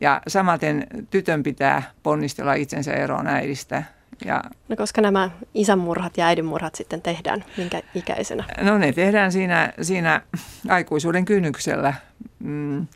Ja 0.00 0.22
samaten 0.26 0.86
tytön 1.10 1.42
pitää 1.42 1.82
ponnistella 2.02 2.54
itsensä 2.54 2.92
eroon 2.92 3.26
äidistä. 3.26 3.82
Ja, 4.24 4.42
no 4.68 4.76
koska 4.76 5.00
nämä 5.00 5.30
isänmurhat 5.54 6.16
ja 6.16 6.26
äidinmurhat 6.26 6.74
sitten 6.74 7.02
tehdään, 7.02 7.44
minkä 7.56 7.82
ikäisenä? 7.94 8.44
No 8.60 8.78
ne 8.78 8.92
tehdään 8.92 9.32
siinä, 9.32 9.72
siinä 9.82 10.20
aikuisuuden 10.68 11.24
kynnyksellä. 11.24 11.94
Mm, 12.42 12.86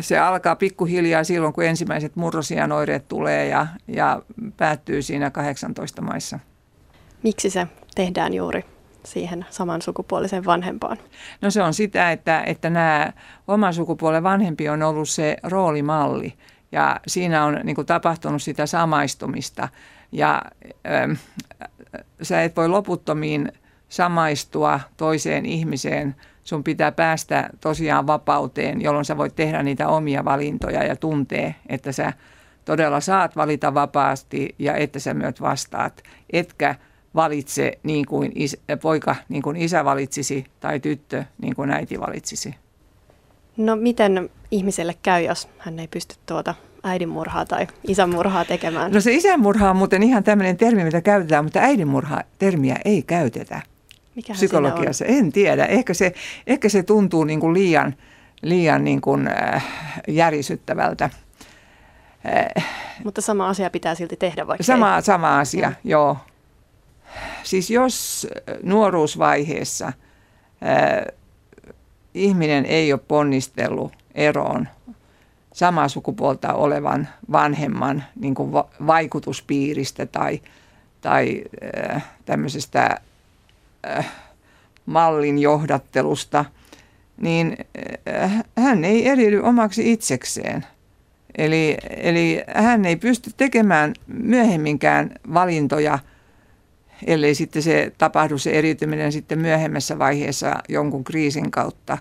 se 0.00 0.18
alkaa 0.18 0.56
pikkuhiljaa 0.56 1.24
silloin, 1.24 1.52
kun 1.52 1.64
ensimmäiset 1.64 2.16
murrosian 2.16 2.72
oireet 2.72 3.08
tulee 3.08 3.46
ja, 3.46 3.66
ja 3.88 4.22
päättyy 4.56 5.02
siinä 5.02 5.30
18 5.30 6.02
maissa. 6.02 6.38
Miksi 7.22 7.50
se 7.50 7.66
tehdään 7.94 8.34
juuri 8.34 8.64
siihen 9.04 9.46
saman 9.50 9.82
sukupuolisen 9.82 10.44
vanhempaan? 10.44 10.98
No 11.40 11.50
se 11.50 11.62
on 11.62 11.74
sitä, 11.74 12.12
että, 12.12 12.42
että 12.42 12.70
nämä 12.70 13.12
oman 13.48 13.74
sukupuolen 13.74 14.22
vanhempi 14.22 14.68
on 14.68 14.82
ollut 14.82 15.08
se 15.08 15.36
roolimalli 15.42 16.34
ja 16.72 17.00
siinä 17.06 17.44
on 17.44 17.60
niin 17.64 17.74
kuin, 17.74 17.86
tapahtunut 17.86 18.42
sitä 18.42 18.66
samaistumista 18.66 19.68
ja 20.12 20.42
ähm, 20.86 21.12
sä 22.22 22.42
et 22.42 22.56
voi 22.56 22.68
loputtomiin 22.68 23.52
samaistua 23.88 24.80
toiseen 24.96 25.46
ihmiseen. 25.46 26.14
Sun 26.48 26.64
pitää 26.64 26.92
päästä 26.92 27.50
tosiaan 27.60 28.06
vapauteen, 28.06 28.80
jolloin 28.80 29.04
sä 29.04 29.16
voit 29.16 29.36
tehdä 29.36 29.62
niitä 29.62 29.88
omia 29.88 30.24
valintoja 30.24 30.84
ja 30.84 30.96
tuntee, 30.96 31.54
että 31.68 31.92
sä 31.92 32.12
todella 32.64 33.00
saat 33.00 33.36
valita 33.36 33.74
vapaasti 33.74 34.54
ja 34.58 34.74
että 34.74 34.98
sä 34.98 35.14
myöt 35.14 35.40
vastaat, 35.40 36.02
etkä 36.30 36.74
valitse 37.14 37.78
niin 37.82 38.06
kuin 38.06 38.32
is, 38.34 38.56
poika 38.82 39.16
niin 39.28 39.42
kuin 39.42 39.56
isä 39.56 39.84
valitsisi 39.84 40.44
tai 40.60 40.80
tyttö 40.80 41.24
niin 41.42 41.54
kuin 41.54 41.70
äiti 41.70 42.00
valitsisi. 42.00 42.54
No 43.56 43.76
miten 43.76 44.30
ihmiselle 44.50 44.94
käy, 45.02 45.22
jos 45.22 45.48
hän 45.58 45.78
ei 45.78 45.88
pysty 45.88 46.14
tuota 46.26 46.54
äidinmurhaa 46.82 47.46
tai 47.46 47.66
isänmurhaa 47.88 48.44
tekemään? 48.44 48.92
No 48.92 49.00
se 49.00 49.12
isänmurha 49.12 49.70
on 49.70 49.76
muuten 49.76 50.02
ihan 50.02 50.24
tämmöinen 50.24 50.56
termi, 50.56 50.84
mitä 50.84 51.00
käytetään, 51.00 51.44
mutta 51.44 51.60
äidinmurha-termiä 51.60 52.76
ei 52.84 53.02
käytetä 53.02 53.62
Mikähän 54.18 54.36
psykologiassa. 54.36 55.04
En 55.04 55.32
tiedä. 55.32 55.64
Ehkä 55.64 55.94
se, 55.94 56.14
ehkä 56.46 56.68
se 56.68 56.82
tuntuu 56.82 57.24
niin 57.24 57.40
kuin 57.40 57.54
liian, 57.54 57.94
liian 58.42 58.84
niin 58.84 59.00
kuin, 59.00 59.28
äh, 59.28 59.64
järisyttävältä. 60.08 61.10
Äh, 62.56 62.64
mutta 63.04 63.20
sama 63.20 63.48
asia 63.48 63.70
pitää 63.70 63.94
silti 63.94 64.16
tehdä 64.16 64.46
vaikka 64.46 64.64
Sama, 64.64 64.96
ei. 64.96 65.02
sama 65.02 65.38
asia, 65.38 65.68
no. 65.68 65.74
joo. 65.84 66.16
Siis 67.42 67.70
jos 67.70 68.26
nuoruusvaiheessa 68.62 69.86
äh, 69.86 69.94
ihminen 72.14 72.66
ei 72.66 72.92
ole 72.92 73.00
ponnistellut 73.08 73.92
eroon 74.14 74.68
samaa 75.52 75.88
sukupuolta 75.88 76.54
olevan 76.54 77.08
vanhemman 77.32 78.04
niin 78.20 78.34
kuin 78.34 78.52
va- 78.52 78.68
vaikutuspiiristä 78.86 80.06
tai, 80.06 80.40
tai 81.00 81.44
äh, 81.94 82.04
tämmöisestä 82.24 83.00
äh, 83.86 84.12
mallin 84.86 85.38
johdattelusta, 85.38 86.44
niin 87.20 87.56
äh, 88.22 88.44
hän 88.58 88.84
ei 88.84 89.08
eriydy 89.08 89.40
omaksi 89.40 89.92
itsekseen. 89.92 90.66
Eli, 91.38 91.76
eli 91.96 92.42
hän 92.54 92.84
ei 92.84 92.96
pysty 92.96 93.30
tekemään 93.36 93.92
myöhemminkään 94.06 95.10
valintoja– 95.34 95.98
ellei 97.06 97.34
sitten 97.34 97.62
se 97.62 97.92
tapahdu 97.98 98.38
se 98.38 98.50
eriytyminen 98.50 99.12
sitten 99.12 99.38
myöhemmässä 99.38 99.98
vaiheessa 99.98 100.54
jonkun 100.68 101.04
kriisin 101.04 101.50
kautta. 101.50 101.98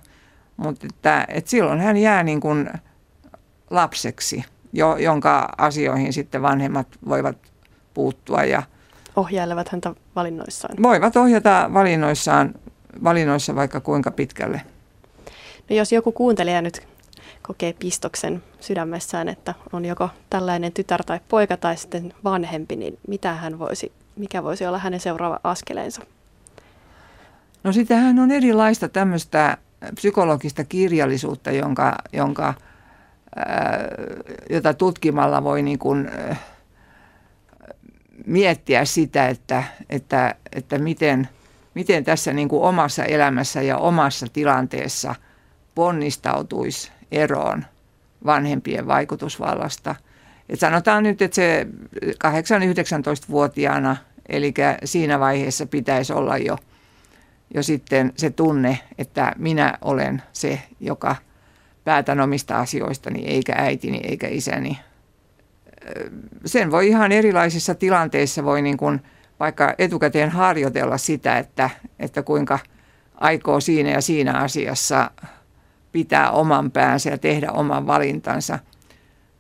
Mutta 0.58 0.88
että, 0.90 1.26
että 1.28 1.50
silloin 1.50 1.80
hän 1.80 1.98
jää 1.98 2.24
niin 2.24 2.40
kuin 2.40 2.70
lapseksi, 3.70 4.44
jo, 4.74 4.98
jonka 4.98 5.50
asioihin 5.58 6.14
sitten 6.14 6.42
vanhemmat 6.42 6.88
voivat 7.08 7.38
puuttua. 7.94 8.44
Ja 8.44 8.64
Ohjailevat 9.18 9.70
häntä 9.70 9.94
valinnoissaan. 10.16 10.84
Voivat 10.84 11.16
ohjata 11.16 11.70
valinnoissaan, 11.74 12.54
valinnoissa 13.04 13.56
vaikka 13.56 13.80
kuinka 13.80 14.12
pitkälle. 14.12 14.62
No 15.70 15.76
jos 15.76 15.92
joku 15.92 16.12
kuuntelija 16.12 16.62
nyt 16.62 16.88
kokee 17.42 17.74
pistoksen 17.74 18.44
sydämessään, 18.60 19.30
että 19.30 19.54
on 19.74 19.86
joko 19.86 20.10
tällainen 20.30 20.74
tytär 20.74 21.04
tai 21.04 21.20
poika 21.30 21.58
tai 21.58 21.78
sitten 21.78 22.14
vanhempi, 22.24 22.76
niin 22.76 23.00
mitä 23.08 23.34
hän 23.34 23.60
voisi 23.60 23.92
mikä 24.18 24.44
voisi 24.44 24.66
olla 24.66 24.78
hänen 24.78 25.00
seuraava 25.00 25.40
askeleensa? 25.44 26.02
No 27.64 27.72
sitähän 27.72 28.20
on 28.20 28.32
erilaista 28.32 28.90
tämmöistä 28.90 29.58
psykologista 29.96 30.64
kirjallisuutta, 30.64 31.52
jonka, 31.52 31.96
jonka, 32.14 32.54
ää, 33.36 33.88
jota 34.50 34.74
tutkimalla 34.74 35.44
voi 35.44 35.62
niin 35.62 35.80
kuin, 35.80 36.08
ää, 36.08 36.36
miettiä 38.26 38.86
sitä, 38.86 39.28
että, 39.28 39.64
että, 39.90 40.36
että 40.52 40.78
miten, 40.78 41.30
miten 41.74 42.04
tässä 42.04 42.34
niin 42.34 42.50
kuin 42.50 42.62
omassa 42.64 43.04
elämässä 43.06 43.62
ja 43.62 43.78
omassa 43.78 44.28
tilanteessa 44.34 45.16
ponnistautuisi 45.76 46.92
eroon 47.12 47.66
vanhempien 48.26 48.88
vaikutusvallasta. 48.88 49.96
Et 50.50 50.60
sanotaan 50.60 51.04
nyt, 51.04 51.22
että 51.22 51.36
se 51.36 51.68
8-19-vuotiaana 52.06 53.98
Eli 54.30 54.54
siinä 54.84 55.20
vaiheessa 55.20 55.66
pitäisi 55.66 56.14
olla 56.14 56.38
jo 56.38 56.58
jo 57.54 57.64
sitten 57.64 58.14
se 58.16 58.30
tunne, 58.30 58.80
että 58.98 59.34
minä 59.38 59.78
olen 59.82 60.24
se, 60.34 60.62
joka 60.80 61.16
päätän 61.84 62.20
omista 62.20 62.60
asioistani, 62.60 63.26
eikä 63.26 63.54
äitini 63.58 64.02
eikä 64.04 64.28
isäni. 64.28 64.80
Sen 66.46 66.72
voi 66.72 66.88
ihan 66.88 67.12
erilaisissa 67.12 67.76
tilanteissa 67.76 68.44
voi 68.44 68.62
niin 68.62 68.78
kuin 68.78 69.02
vaikka 69.40 69.74
etukäteen 69.78 70.30
harjoitella 70.30 70.98
sitä, 70.98 71.38
että, 71.38 71.70
että 72.00 72.24
kuinka 72.24 72.60
aikoo 73.16 73.60
siinä 73.60 73.90
ja 73.90 74.02
siinä 74.02 74.38
asiassa 74.38 75.12
pitää 75.92 76.32
oman 76.32 76.72
päänsä 76.72 77.10
ja 77.10 77.18
tehdä 77.18 77.52
oman 77.52 77.88
valintansa. 77.88 78.60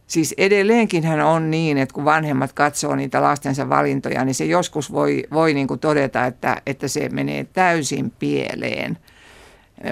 Siis 0.08 0.34
edelleenkin 0.38 1.04
hän 1.04 1.22
on 1.22 1.52
niin, 1.52 1.78
että 1.78 1.94
kun 1.94 2.06
vanhemmat 2.06 2.54
katsoo 2.54 2.96
niitä 2.96 3.22
lastensa 3.22 3.70
valintoja, 3.70 4.26
niin 4.26 4.36
se 4.36 4.46
joskus 4.46 4.92
voi, 4.92 5.24
voi 5.34 5.54
niin 5.54 5.68
kuin 5.68 5.80
todeta, 5.80 6.26
että, 6.26 6.62
että 6.66 6.88
se 6.88 7.10
menee 7.10 7.44
täysin 7.54 8.12
pieleen. 8.20 8.98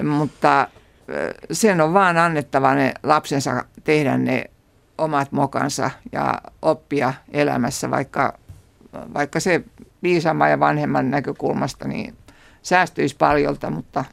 Mutta 0.02 0.68
sen 1.52 1.80
on 1.80 1.94
vaan 1.94 2.16
annettava 2.16 2.74
ne 2.74 2.94
lapsensa 3.02 3.64
tehdä 3.84 4.18
ne 4.18 4.44
omat 4.98 5.32
mokansa 5.32 5.90
ja 6.12 6.40
oppia 6.62 7.14
elämässä, 7.32 7.90
vaikka, 7.90 8.38
vaikka 9.14 9.40
se 9.40 9.64
viisaamman 10.02 10.50
ja 10.50 10.60
vanhemman 10.60 11.10
näkökulmasta 11.10 11.88
niin 11.88 12.14
säästyisi 12.62 13.16
paljolta, 13.16 13.70
mutta 13.70 14.04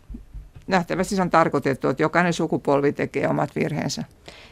nähtävästi 0.68 1.16
se 1.16 1.22
on 1.22 1.30
tarkoitettu, 1.30 1.90
että 1.90 2.04
jokainen 2.04 2.34
sukupolvi 2.34 2.94
tekee 2.94 3.28
omat 3.28 3.56
virheensä. 3.56 4.04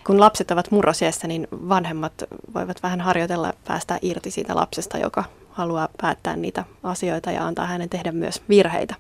Kun 0.08 0.20
lapset 0.20 0.52
ovat 0.52 0.72
murrosiässä, 0.72 1.28
niin 1.28 1.48
vanhemmat 1.52 2.14
voivat 2.54 2.84
vähän 2.84 3.02
harjoitella 3.02 3.54
päästä 3.68 4.00
irti 4.02 4.32
siitä 4.32 4.56
lapsesta, 4.56 4.98
joka 4.98 5.24
haluaa 5.52 5.90
päättää 6.02 6.36
niitä 6.36 6.66
asioita 6.84 7.32
ja 7.32 7.48
antaa 7.48 7.66
hänen 7.66 7.90
tehdä 7.90 8.12
myös 8.12 8.44
virheitä. 8.50 8.96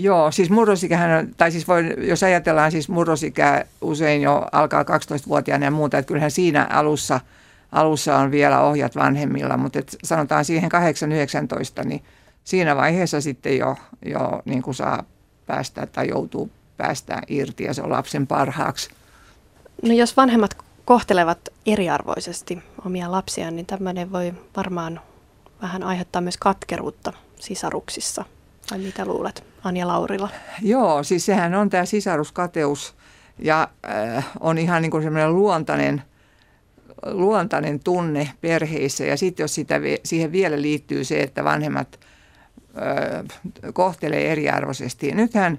Joo, 0.00 0.30
siis 0.30 0.50
murrosikähän, 0.50 1.34
tai 1.36 1.52
siis 1.52 1.68
voi, 1.68 1.94
jos 1.98 2.22
ajatellaan 2.22 2.72
siis 2.72 2.88
murrosikä 2.88 3.64
usein 3.80 4.22
jo 4.22 4.46
alkaa 4.52 4.82
12-vuotiaana 4.82 5.64
ja 5.64 5.70
muuta, 5.70 5.98
että 5.98 6.08
kyllähän 6.08 6.30
siinä 6.30 6.66
alussa, 6.70 7.20
alussa 7.72 8.16
on 8.16 8.30
vielä 8.30 8.60
ohjat 8.60 8.96
vanhemmilla, 8.96 9.56
mutta 9.56 9.78
et 9.78 9.96
sanotaan 10.04 10.44
siihen 10.44 10.70
8-19, 11.82 11.84
niin 11.84 12.04
siinä 12.44 12.76
vaiheessa 12.76 13.20
sitten 13.20 13.58
jo, 13.58 13.76
jo 14.04 14.42
niin 14.44 14.62
kuin 14.62 14.74
saa 14.74 15.04
päästä 15.46 15.86
tai 15.86 16.08
joutuu 16.08 16.50
päästään 16.76 17.22
irti 17.28 17.64
ja 17.64 17.74
se 17.74 17.82
on 17.82 17.92
lapsen 17.92 18.26
parhaaksi. 18.26 18.90
No 19.82 19.94
jos 19.94 20.16
vanhemmat 20.16 20.56
kohtelevat 20.84 21.38
eriarvoisesti 21.66 22.58
omia 22.86 23.12
lapsiaan, 23.12 23.56
niin 23.56 23.66
tämmöinen 23.66 24.12
voi 24.12 24.34
varmaan 24.56 25.00
vähän 25.62 25.82
aiheuttaa 25.82 26.22
myös 26.22 26.36
katkeruutta 26.36 27.12
sisaruksissa. 27.40 28.24
Vai 28.70 28.78
mitä 28.78 29.04
luulet, 29.04 29.47
Anja 29.64 29.88
Laurila? 29.88 30.28
Joo, 30.62 31.02
siis 31.02 31.26
sehän 31.26 31.54
on 31.54 31.70
tämä 31.70 31.84
sisaruskateus 31.84 32.94
ja 33.38 33.68
äh, 34.16 34.26
on 34.40 34.58
ihan 34.58 34.82
niin 34.82 34.90
kuin 34.90 35.02
semmoinen 35.02 35.34
luontainen, 35.34 36.02
luontainen 37.06 37.80
tunne 37.80 38.30
perheissä. 38.40 39.04
Ja 39.04 39.16
sitten 39.16 39.44
jos 39.44 39.54
sitä, 39.54 39.80
siihen 40.04 40.32
vielä 40.32 40.62
liittyy 40.62 41.04
se, 41.04 41.20
että 41.20 41.44
vanhemmat 41.44 42.00
kohtelee 43.72 44.32
eriarvoisesti. 44.32 45.12
Nythän 45.12 45.58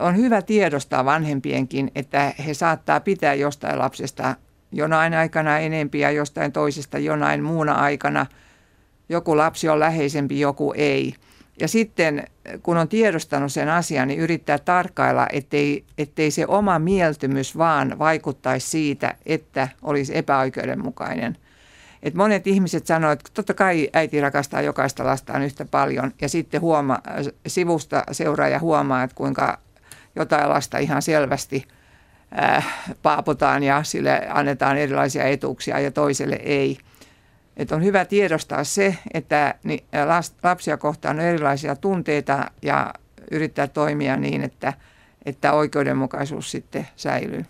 on 0.00 0.16
hyvä 0.16 0.42
tiedostaa 0.42 1.04
vanhempienkin, 1.04 1.90
että 1.94 2.32
he 2.46 2.54
saattaa 2.54 3.00
pitää 3.00 3.34
jostain 3.34 3.78
lapsesta 3.78 4.34
jonain 4.72 5.14
aikana 5.14 5.58
enempiä, 5.58 6.10
jostain 6.10 6.52
toisesta 6.52 6.98
jonain 6.98 7.42
muuna 7.42 7.72
aikana. 7.72 8.26
Joku 9.08 9.36
lapsi 9.36 9.68
on 9.68 9.80
läheisempi, 9.80 10.40
joku 10.40 10.74
ei. 10.76 11.14
Ja 11.60 11.68
sitten 11.68 12.24
kun 12.62 12.76
on 12.76 12.88
tiedostanut 12.88 13.52
sen 13.52 13.68
asian, 13.68 14.08
niin 14.08 14.20
yrittää 14.20 14.58
tarkkailla, 14.58 15.26
ettei, 15.32 15.84
ettei 15.98 16.30
se 16.30 16.46
oma 16.46 16.78
mieltymys 16.78 17.58
vaan 17.58 17.98
vaikuttaisi 17.98 18.68
siitä, 18.68 19.14
että 19.26 19.68
olisi 19.82 20.16
epäoikeudenmukainen– 20.16 21.36
et 22.02 22.14
monet 22.14 22.46
ihmiset 22.46 22.86
sanoivat, 22.86 23.20
että 23.20 23.30
totta 23.34 23.54
kai 23.54 23.88
äiti 23.92 24.20
rakastaa 24.20 24.62
jokaista 24.62 25.04
lastaan 25.04 25.42
yhtä 25.42 25.64
paljon 25.64 26.12
ja 26.20 26.28
sitten 26.28 26.60
huoma, 26.60 26.98
sivusta 27.46 28.04
seuraaja 28.12 28.58
huomaa, 28.58 29.02
että 29.02 29.16
kuinka 29.16 29.58
jotain 30.16 30.48
lasta 30.48 30.78
ihan 30.78 31.02
selvästi 31.02 31.64
äh, 32.42 32.66
paapotaan 33.02 33.62
ja 33.62 33.82
sille 33.82 34.26
annetaan 34.30 34.78
erilaisia 34.78 35.24
etuuksia 35.24 35.80
ja 35.80 35.90
toiselle 35.90 36.38
ei. 36.42 36.78
Et 37.58 37.72
on 37.72 37.84
hyvä 37.84 38.04
tiedostaa 38.04 38.64
se, 38.64 38.96
että 39.14 39.54
lapsia 40.42 40.76
kohtaan 40.76 41.18
on 41.18 41.24
erilaisia 41.24 41.76
tunteita 41.76 42.50
ja 42.62 42.94
yrittää 43.30 43.66
toimia 43.66 44.16
niin, 44.16 44.44
että, 44.44 44.72
että 45.26 45.52
oikeudenmukaisuus 45.52 46.50
sitten 46.50 46.88
säilyy. 46.96 47.44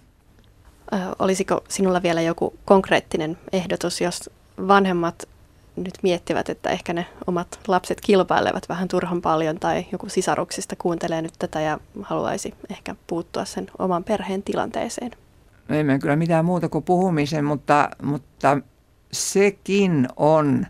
Olisiko 1.18 1.64
sinulla 1.68 2.02
vielä 2.02 2.20
joku 2.20 2.58
konkreettinen 2.64 3.38
ehdotus, 3.52 4.00
jos 4.00 4.30
vanhemmat 4.68 5.28
nyt 5.76 5.94
miettivät, 6.02 6.48
että 6.48 6.70
ehkä 6.70 6.92
ne 6.92 7.06
omat 7.26 7.60
lapset 7.68 8.00
kilpailevat 8.00 8.68
vähän 8.68 8.88
turhan 8.88 9.22
paljon 9.22 9.60
tai 9.60 9.86
joku 9.92 10.08
sisaruksista 10.08 10.76
kuuntelee 10.76 11.22
nyt 11.22 11.34
tätä 11.38 11.60
ja 11.60 11.78
haluaisi 12.02 12.54
ehkä 12.70 12.94
puuttua 13.06 13.44
sen 13.44 13.66
oman 13.78 14.04
perheen 14.04 14.42
tilanteeseen? 14.42 15.10
No 15.68 15.76
emme 15.76 15.98
kyllä 15.98 16.16
mitään 16.16 16.44
muuta 16.44 16.68
kuin 16.68 16.84
puhumisen, 16.84 17.44
mutta, 17.44 17.90
mutta 18.02 18.58
sekin 19.12 20.08
on 20.16 20.66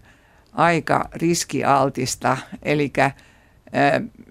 aika 0.52 1.08
riskialtista. 1.14 2.36
Eli 2.62 2.92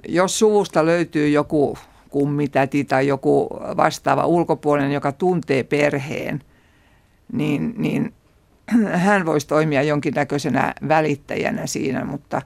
jos 0.07 0.39
suvusta 0.39 0.85
löytyy 0.85 1.29
joku 1.29 1.77
kummitäti 2.09 2.83
tai 2.83 3.07
joku 3.07 3.47
vastaava 3.77 4.25
ulkopuolinen, 4.25 4.91
joka 4.91 5.11
tuntee 5.11 5.63
perheen, 5.63 6.43
niin, 7.33 7.73
niin 7.77 8.13
hän 9.05 9.25
voisi 9.25 9.47
toimia 9.47 9.83
jonkinnäköisenä 9.83 10.73
välittäjänä 10.87 11.67
siinä, 11.67 12.05
mutta, 12.05 12.41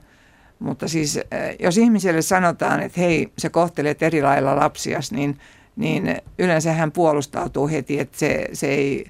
mutta 0.58 0.88
siis 0.88 1.20
jos 1.58 1.78
ihmiselle 1.78 2.22
sanotaan, 2.22 2.80
että 2.80 3.00
hei, 3.00 3.32
se 3.38 3.48
kohtelet 3.48 4.02
eri 4.02 4.22
lailla 4.22 4.56
lapsias, 4.56 5.12
niin, 5.12 5.38
niin 5.76 6.16
yleensä 6.38 6.72
hän 6.72 6.92
puolustautuu 6.92 7.68
heti, 7.68 8.00
että 8.00 8.18
se, 8.18 8.48
se 8.52 8.66
ei, 8.66 9.06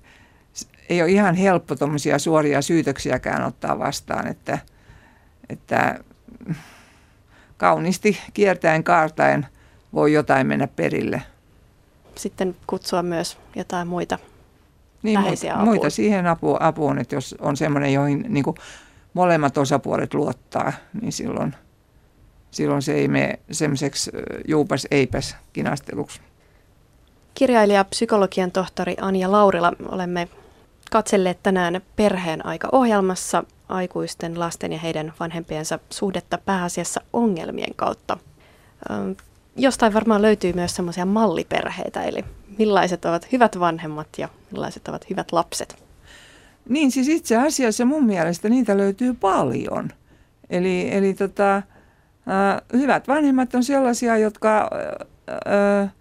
ei 0.89 1.03
ole 1.03 1.11
ihan 1.11 1.35
helppo 1.35 1.77
tuommoisia 1.77 2.19
suoria 2.19 2.63
syytöksiäkään 2.63 3.45
ottaa 3.45 3.79
vastaan, 3.79 4.27
että, 4.27 4.59
että 5.49 5.99
kauniisti 7.57 8.19
kiertäen 8.35 8.85
kaartaen 8.85 9.47
voi 9.93 10.13
jotain 10.13 10.47
mennä 10.47 10.67
perille. 10.67 11.23
Sitten 12.17 12.57
kutsua 12.67 13.03
myös 13.03 13.39
jotain 13.57 13.89
muita 13.89 14.19
niin, 15.03 15.21
läheisiä 15.21 15.55
muita, 15.55 15.65
muita 15.65 15.91
siihen 15.91 16.27
apu, 16.27 16.57
apuun, 16.61 16.99
että 16.99 17.15
jos 17.15 17.35
on 17.39 17.57
semmoinen, 17.57 17.93
joihin 17.93 18.25
niin 18.29 18.45
kuin 18.45 18.57
molemmat 19.15 19.59
osapuolet 19.59 20.15
luottaa, 20.15 20.73
niin 21.01 21.13
silloin, 21.13 21.55
silloin 22.51 22.83
se 22.83 22.95
ei 22.95 23.09
mene 23.09 23.39
semmoiseksi 23.51 24.11
juupas 24.49 24.87
eipäs 24.91 25.37
kinasteluksi. 25.53 26.21
Kirjailija, 27.35 27.85
psykologian 27.85 28.51
tohtori 28.51 28.97
Anja 29.01 29.33
Laurila, 29.33 29.73
olemme 29.89 30.29
katselleet 30.93 31.39
tänään 31.43 31.81
perheen 31.97 32.47
aika 32.47 32.69
ohjelmassa 32.73 33.45
aikuisten 33.69 34.41
lasten 34.41 34.73
ja 34.73 34.79
heidän 34.79 35.13
vanhempiensa 35.21 35.79
suhdetta 35.91 36.39
pääasiassa 36.39 37.01
ongelmien 37.13 37.75
kautta. 37.77 38.19
Jostain 39.57 39.95
varmaan 39.95 40.23
löytyy 40.23 40.53
myös 40.53 40.77
semmoisia 40.77 41.07
malliperheitä, 41.07 42.03
eli 42.03 42.25
millaiset 42.59 43.05
ovat 43.05 43.33
hyvät 43.33 43.59
vanhemmat 43.61 44.09
ja 44.19 44.29
millaiset 44.51 44.89
ovat 44.89 45.11
hyvät 45.11 45.33
lapset? 45.33 45.83
Niin 46.69 46.91
siis 46.91 47.09
itse 47.09 47.37
asiassa 47.37 47.85
mun 47.85 48.05
mielestä 48.05 48.49
niitä 48.49 48.77
löytyy 48.77 49.15
paljon. 49.15 49.91
Eli, 50.51 50.95
eli 50.95 51.15
tota, 51.15 51.57
äh, 51.57 51.63
hyvät 52.73 53.09
vanhemmat 53.09 53.55
on 53.55 53.65
sellaisia, 53.65 54.19
jotka 54.19 54.71
äh, 55.31 55.93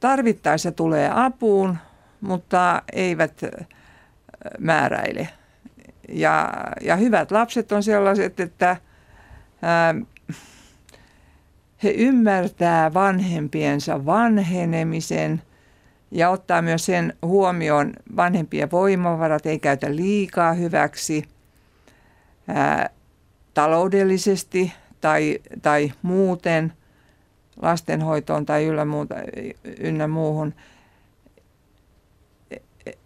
tarvittaessa 0.00 0.72
tulee 0.72 1.10
apuun, 1.14 1.78
mutta 2.20 2.82
eivät 2.92 3.40
määräile. 4.58 5.28
Ja, 6.08 6.52
ja 6.80 6.96
hyvät 6.96 7.30
lapset 7.30 7.72
on 7.72 7.82
sellaiset, 7.82 8.40
että 8.40 8.70
äh, 8.70 8.78
he 11.82 11.90
ymmärtää 11.90 12.94
vanhempiensa 12.94 14.06
vanhenemisen 14.06 15.42
ja 16.10 16.30
ottaa 16.30 16.62
myös 16.62 16.86
sen 16.86 17.14
huomioon 17.22 17.92
vanhempien 18.16 18.70
voimavarat, 18.70 19.46
ei 19.46 19.58
käytä 19.58 19.96
liikaa 19.96 20.52
hyväksi 20.52 21.24
ää, 22.48 22.90
taloudellisesti 23.54 24.72
tai, 25.00 25.38
tai 25.62 25.92
muuten 26.02 26.72
lastenhoitoon 27.62 28.46
tai 28.46 28.66
ynnä 29.80 30.08
muuhun. 30.08 30.54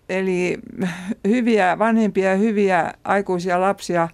Eli 0.08 0.58
hyviä 1.28 1.78
vanhempia 1.78 2.36
hyviä 2.36 2.92
aikuisia 3.04 3.60
lapsia 3.60 4.08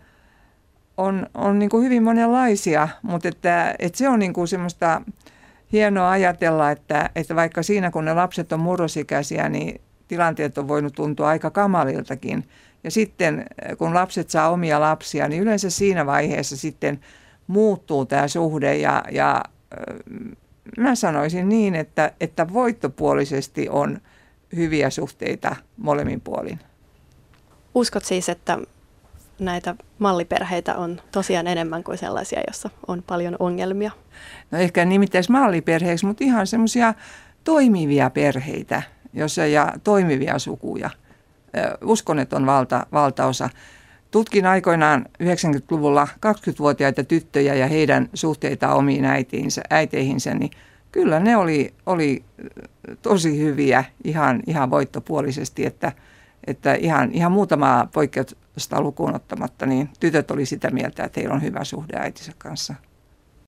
on, 0.97 1.27
on 1.35 1.59
niin 1.59 1.71
kuin 1.71 1.85
hyvin 1.85 2.03
monenlaisia, 2.03 2.89
mutta 3.03 3.29
että, 3.29 3.75
että 3.79 3.99
se 3.99 4.09
on 4.09 4.19
niin 4.19 4.33
kuin 4.33 4.49
semmoista 4.49 5.03
hienoa 5.73 6.11
ajatella, 6.11 6.71
että, 6.71 7.11
että 7.17 7.37
vaikka 7.37 7.63
siinä 7.63 7.91
kun 7.91 8.05
ne 8.05 8.15
lapset 8.15 8.53
on 8.53 8.61
murrosikäisiä, 8.61 9.49
niin 9.49 9.81
tilanteet 10.09 10.59
on 10.59 10.69
voinut 10.69 10.95
tuntua 10.95 11.29
aika 11.29 11.51
kamaliltakin. 11.51 12.45
Ja 12.85 12.91
sitten 12.91 13.47
kun 13.79 13.95
lapset 13.95 14.31
saa 14.31 14.51
omia 14.51 14.81
lapsia, 14.81 15.29
niin 15.29 15.43
yleensä 15.43 15.71
siinä 15.71 16.07
vaiheessa 16.07 16.57
sitten 16.57 17.01
muuttuu 17.47 18.07
tämä 18.07 18.29
suhde 18.29 18.77
ja, 18.77 19.05
ja 19.13 19.43
mä 20.79 20.95
sanoisin 20.95 21.49
niin, 21.49 21.75
että, 21.75 22.13
että 22.21 22.53
voittopuolisesti 22.53 23.69
on 23.69 24.01
hyviä 24.57 24.91
suhteita 24.91 25.57
molemmin 25.77 26.21
puolin. 26.21 26.59
Uskot 27.75 28.05
siis, 28.05 28.29
että 28.29 28.59
näitä 29.39 29.75
malliperheitä 29.99 30.77
on 30.77 31.01
tosiaan 31.13 31.47
enemmän 31.47 31.85
kuin 31.85 31.99
sellaisia, 31.99 32.41
joissa 32.47 32.71
on 32.87 33.03
paljon 33.07 33.37
ongelmia? 33.39 33.91
No 34.51 34.59
ehkä 34.59 34.85
nimittäisi 34.85 35.33
malliperheeksi, 35.33 36.07
mutta 36.07 36.25
ihan 36.25 36.47
semmoisia 36.47 36.95
toimivia 37.45 38.11
perheitä 38.11 38.83
jossa 39.13 39.47
ja 39.47 39.73
toimivia 39.85 40.39
sukuja. 40.39 40.91
Uskon, 41.85 42.19
että 42.19 42.37
on 42.37 42.47
valta, 42.47 42.87
valtaosa. 42.93 43.51
Tutkin 44.11 44.47
aikoinaan 44.47 45.07
90-luvulla 45.23 46.09
20-vuotiaita 46.27 47.05
tyttöjä 47.05 47.55
ja 47.55 47.67
heidän 47.67 48.09
suhteita 48.15 48.75
omiin 48.75 49.05
äitiinsä, 49.05 49.63
äiteihinsä, 49.71 50.35
niin 50.35 50.51
kyllä 50.93 51.21
ne 51.21 51.37
oli, 51.37 51.75
oli 51.87 52.25
tosi 53.03 53.39
hyviä 53.39 53.85
ihan, 54.05 54.43
ihan 54.47 54.71
voittopuolisesti, 54.71 55.67
että, 55.67 55.93
että 56.47 56.75
ihan, 56.75 57.13
ihan 57.13 57.33
muutamaa 57.33 57.87
poikkeusta 57.87 58.81
lukuun 58.81 59.15
ottamatta, 59.15 59.67
niin 59.67 59.91
tytöt 60.01 60.31
oli 60.31 60.47
sitä 60.47 60.71
mieltä, 60.71 61.05
että 61.05 61.21
heillä 61.21 61.35
on 61.35 61.43
hyvä 61.43 61.65
suhde 61.65 61.97
äitinsä 61.99 62.33
kanssa. 62.39 62.75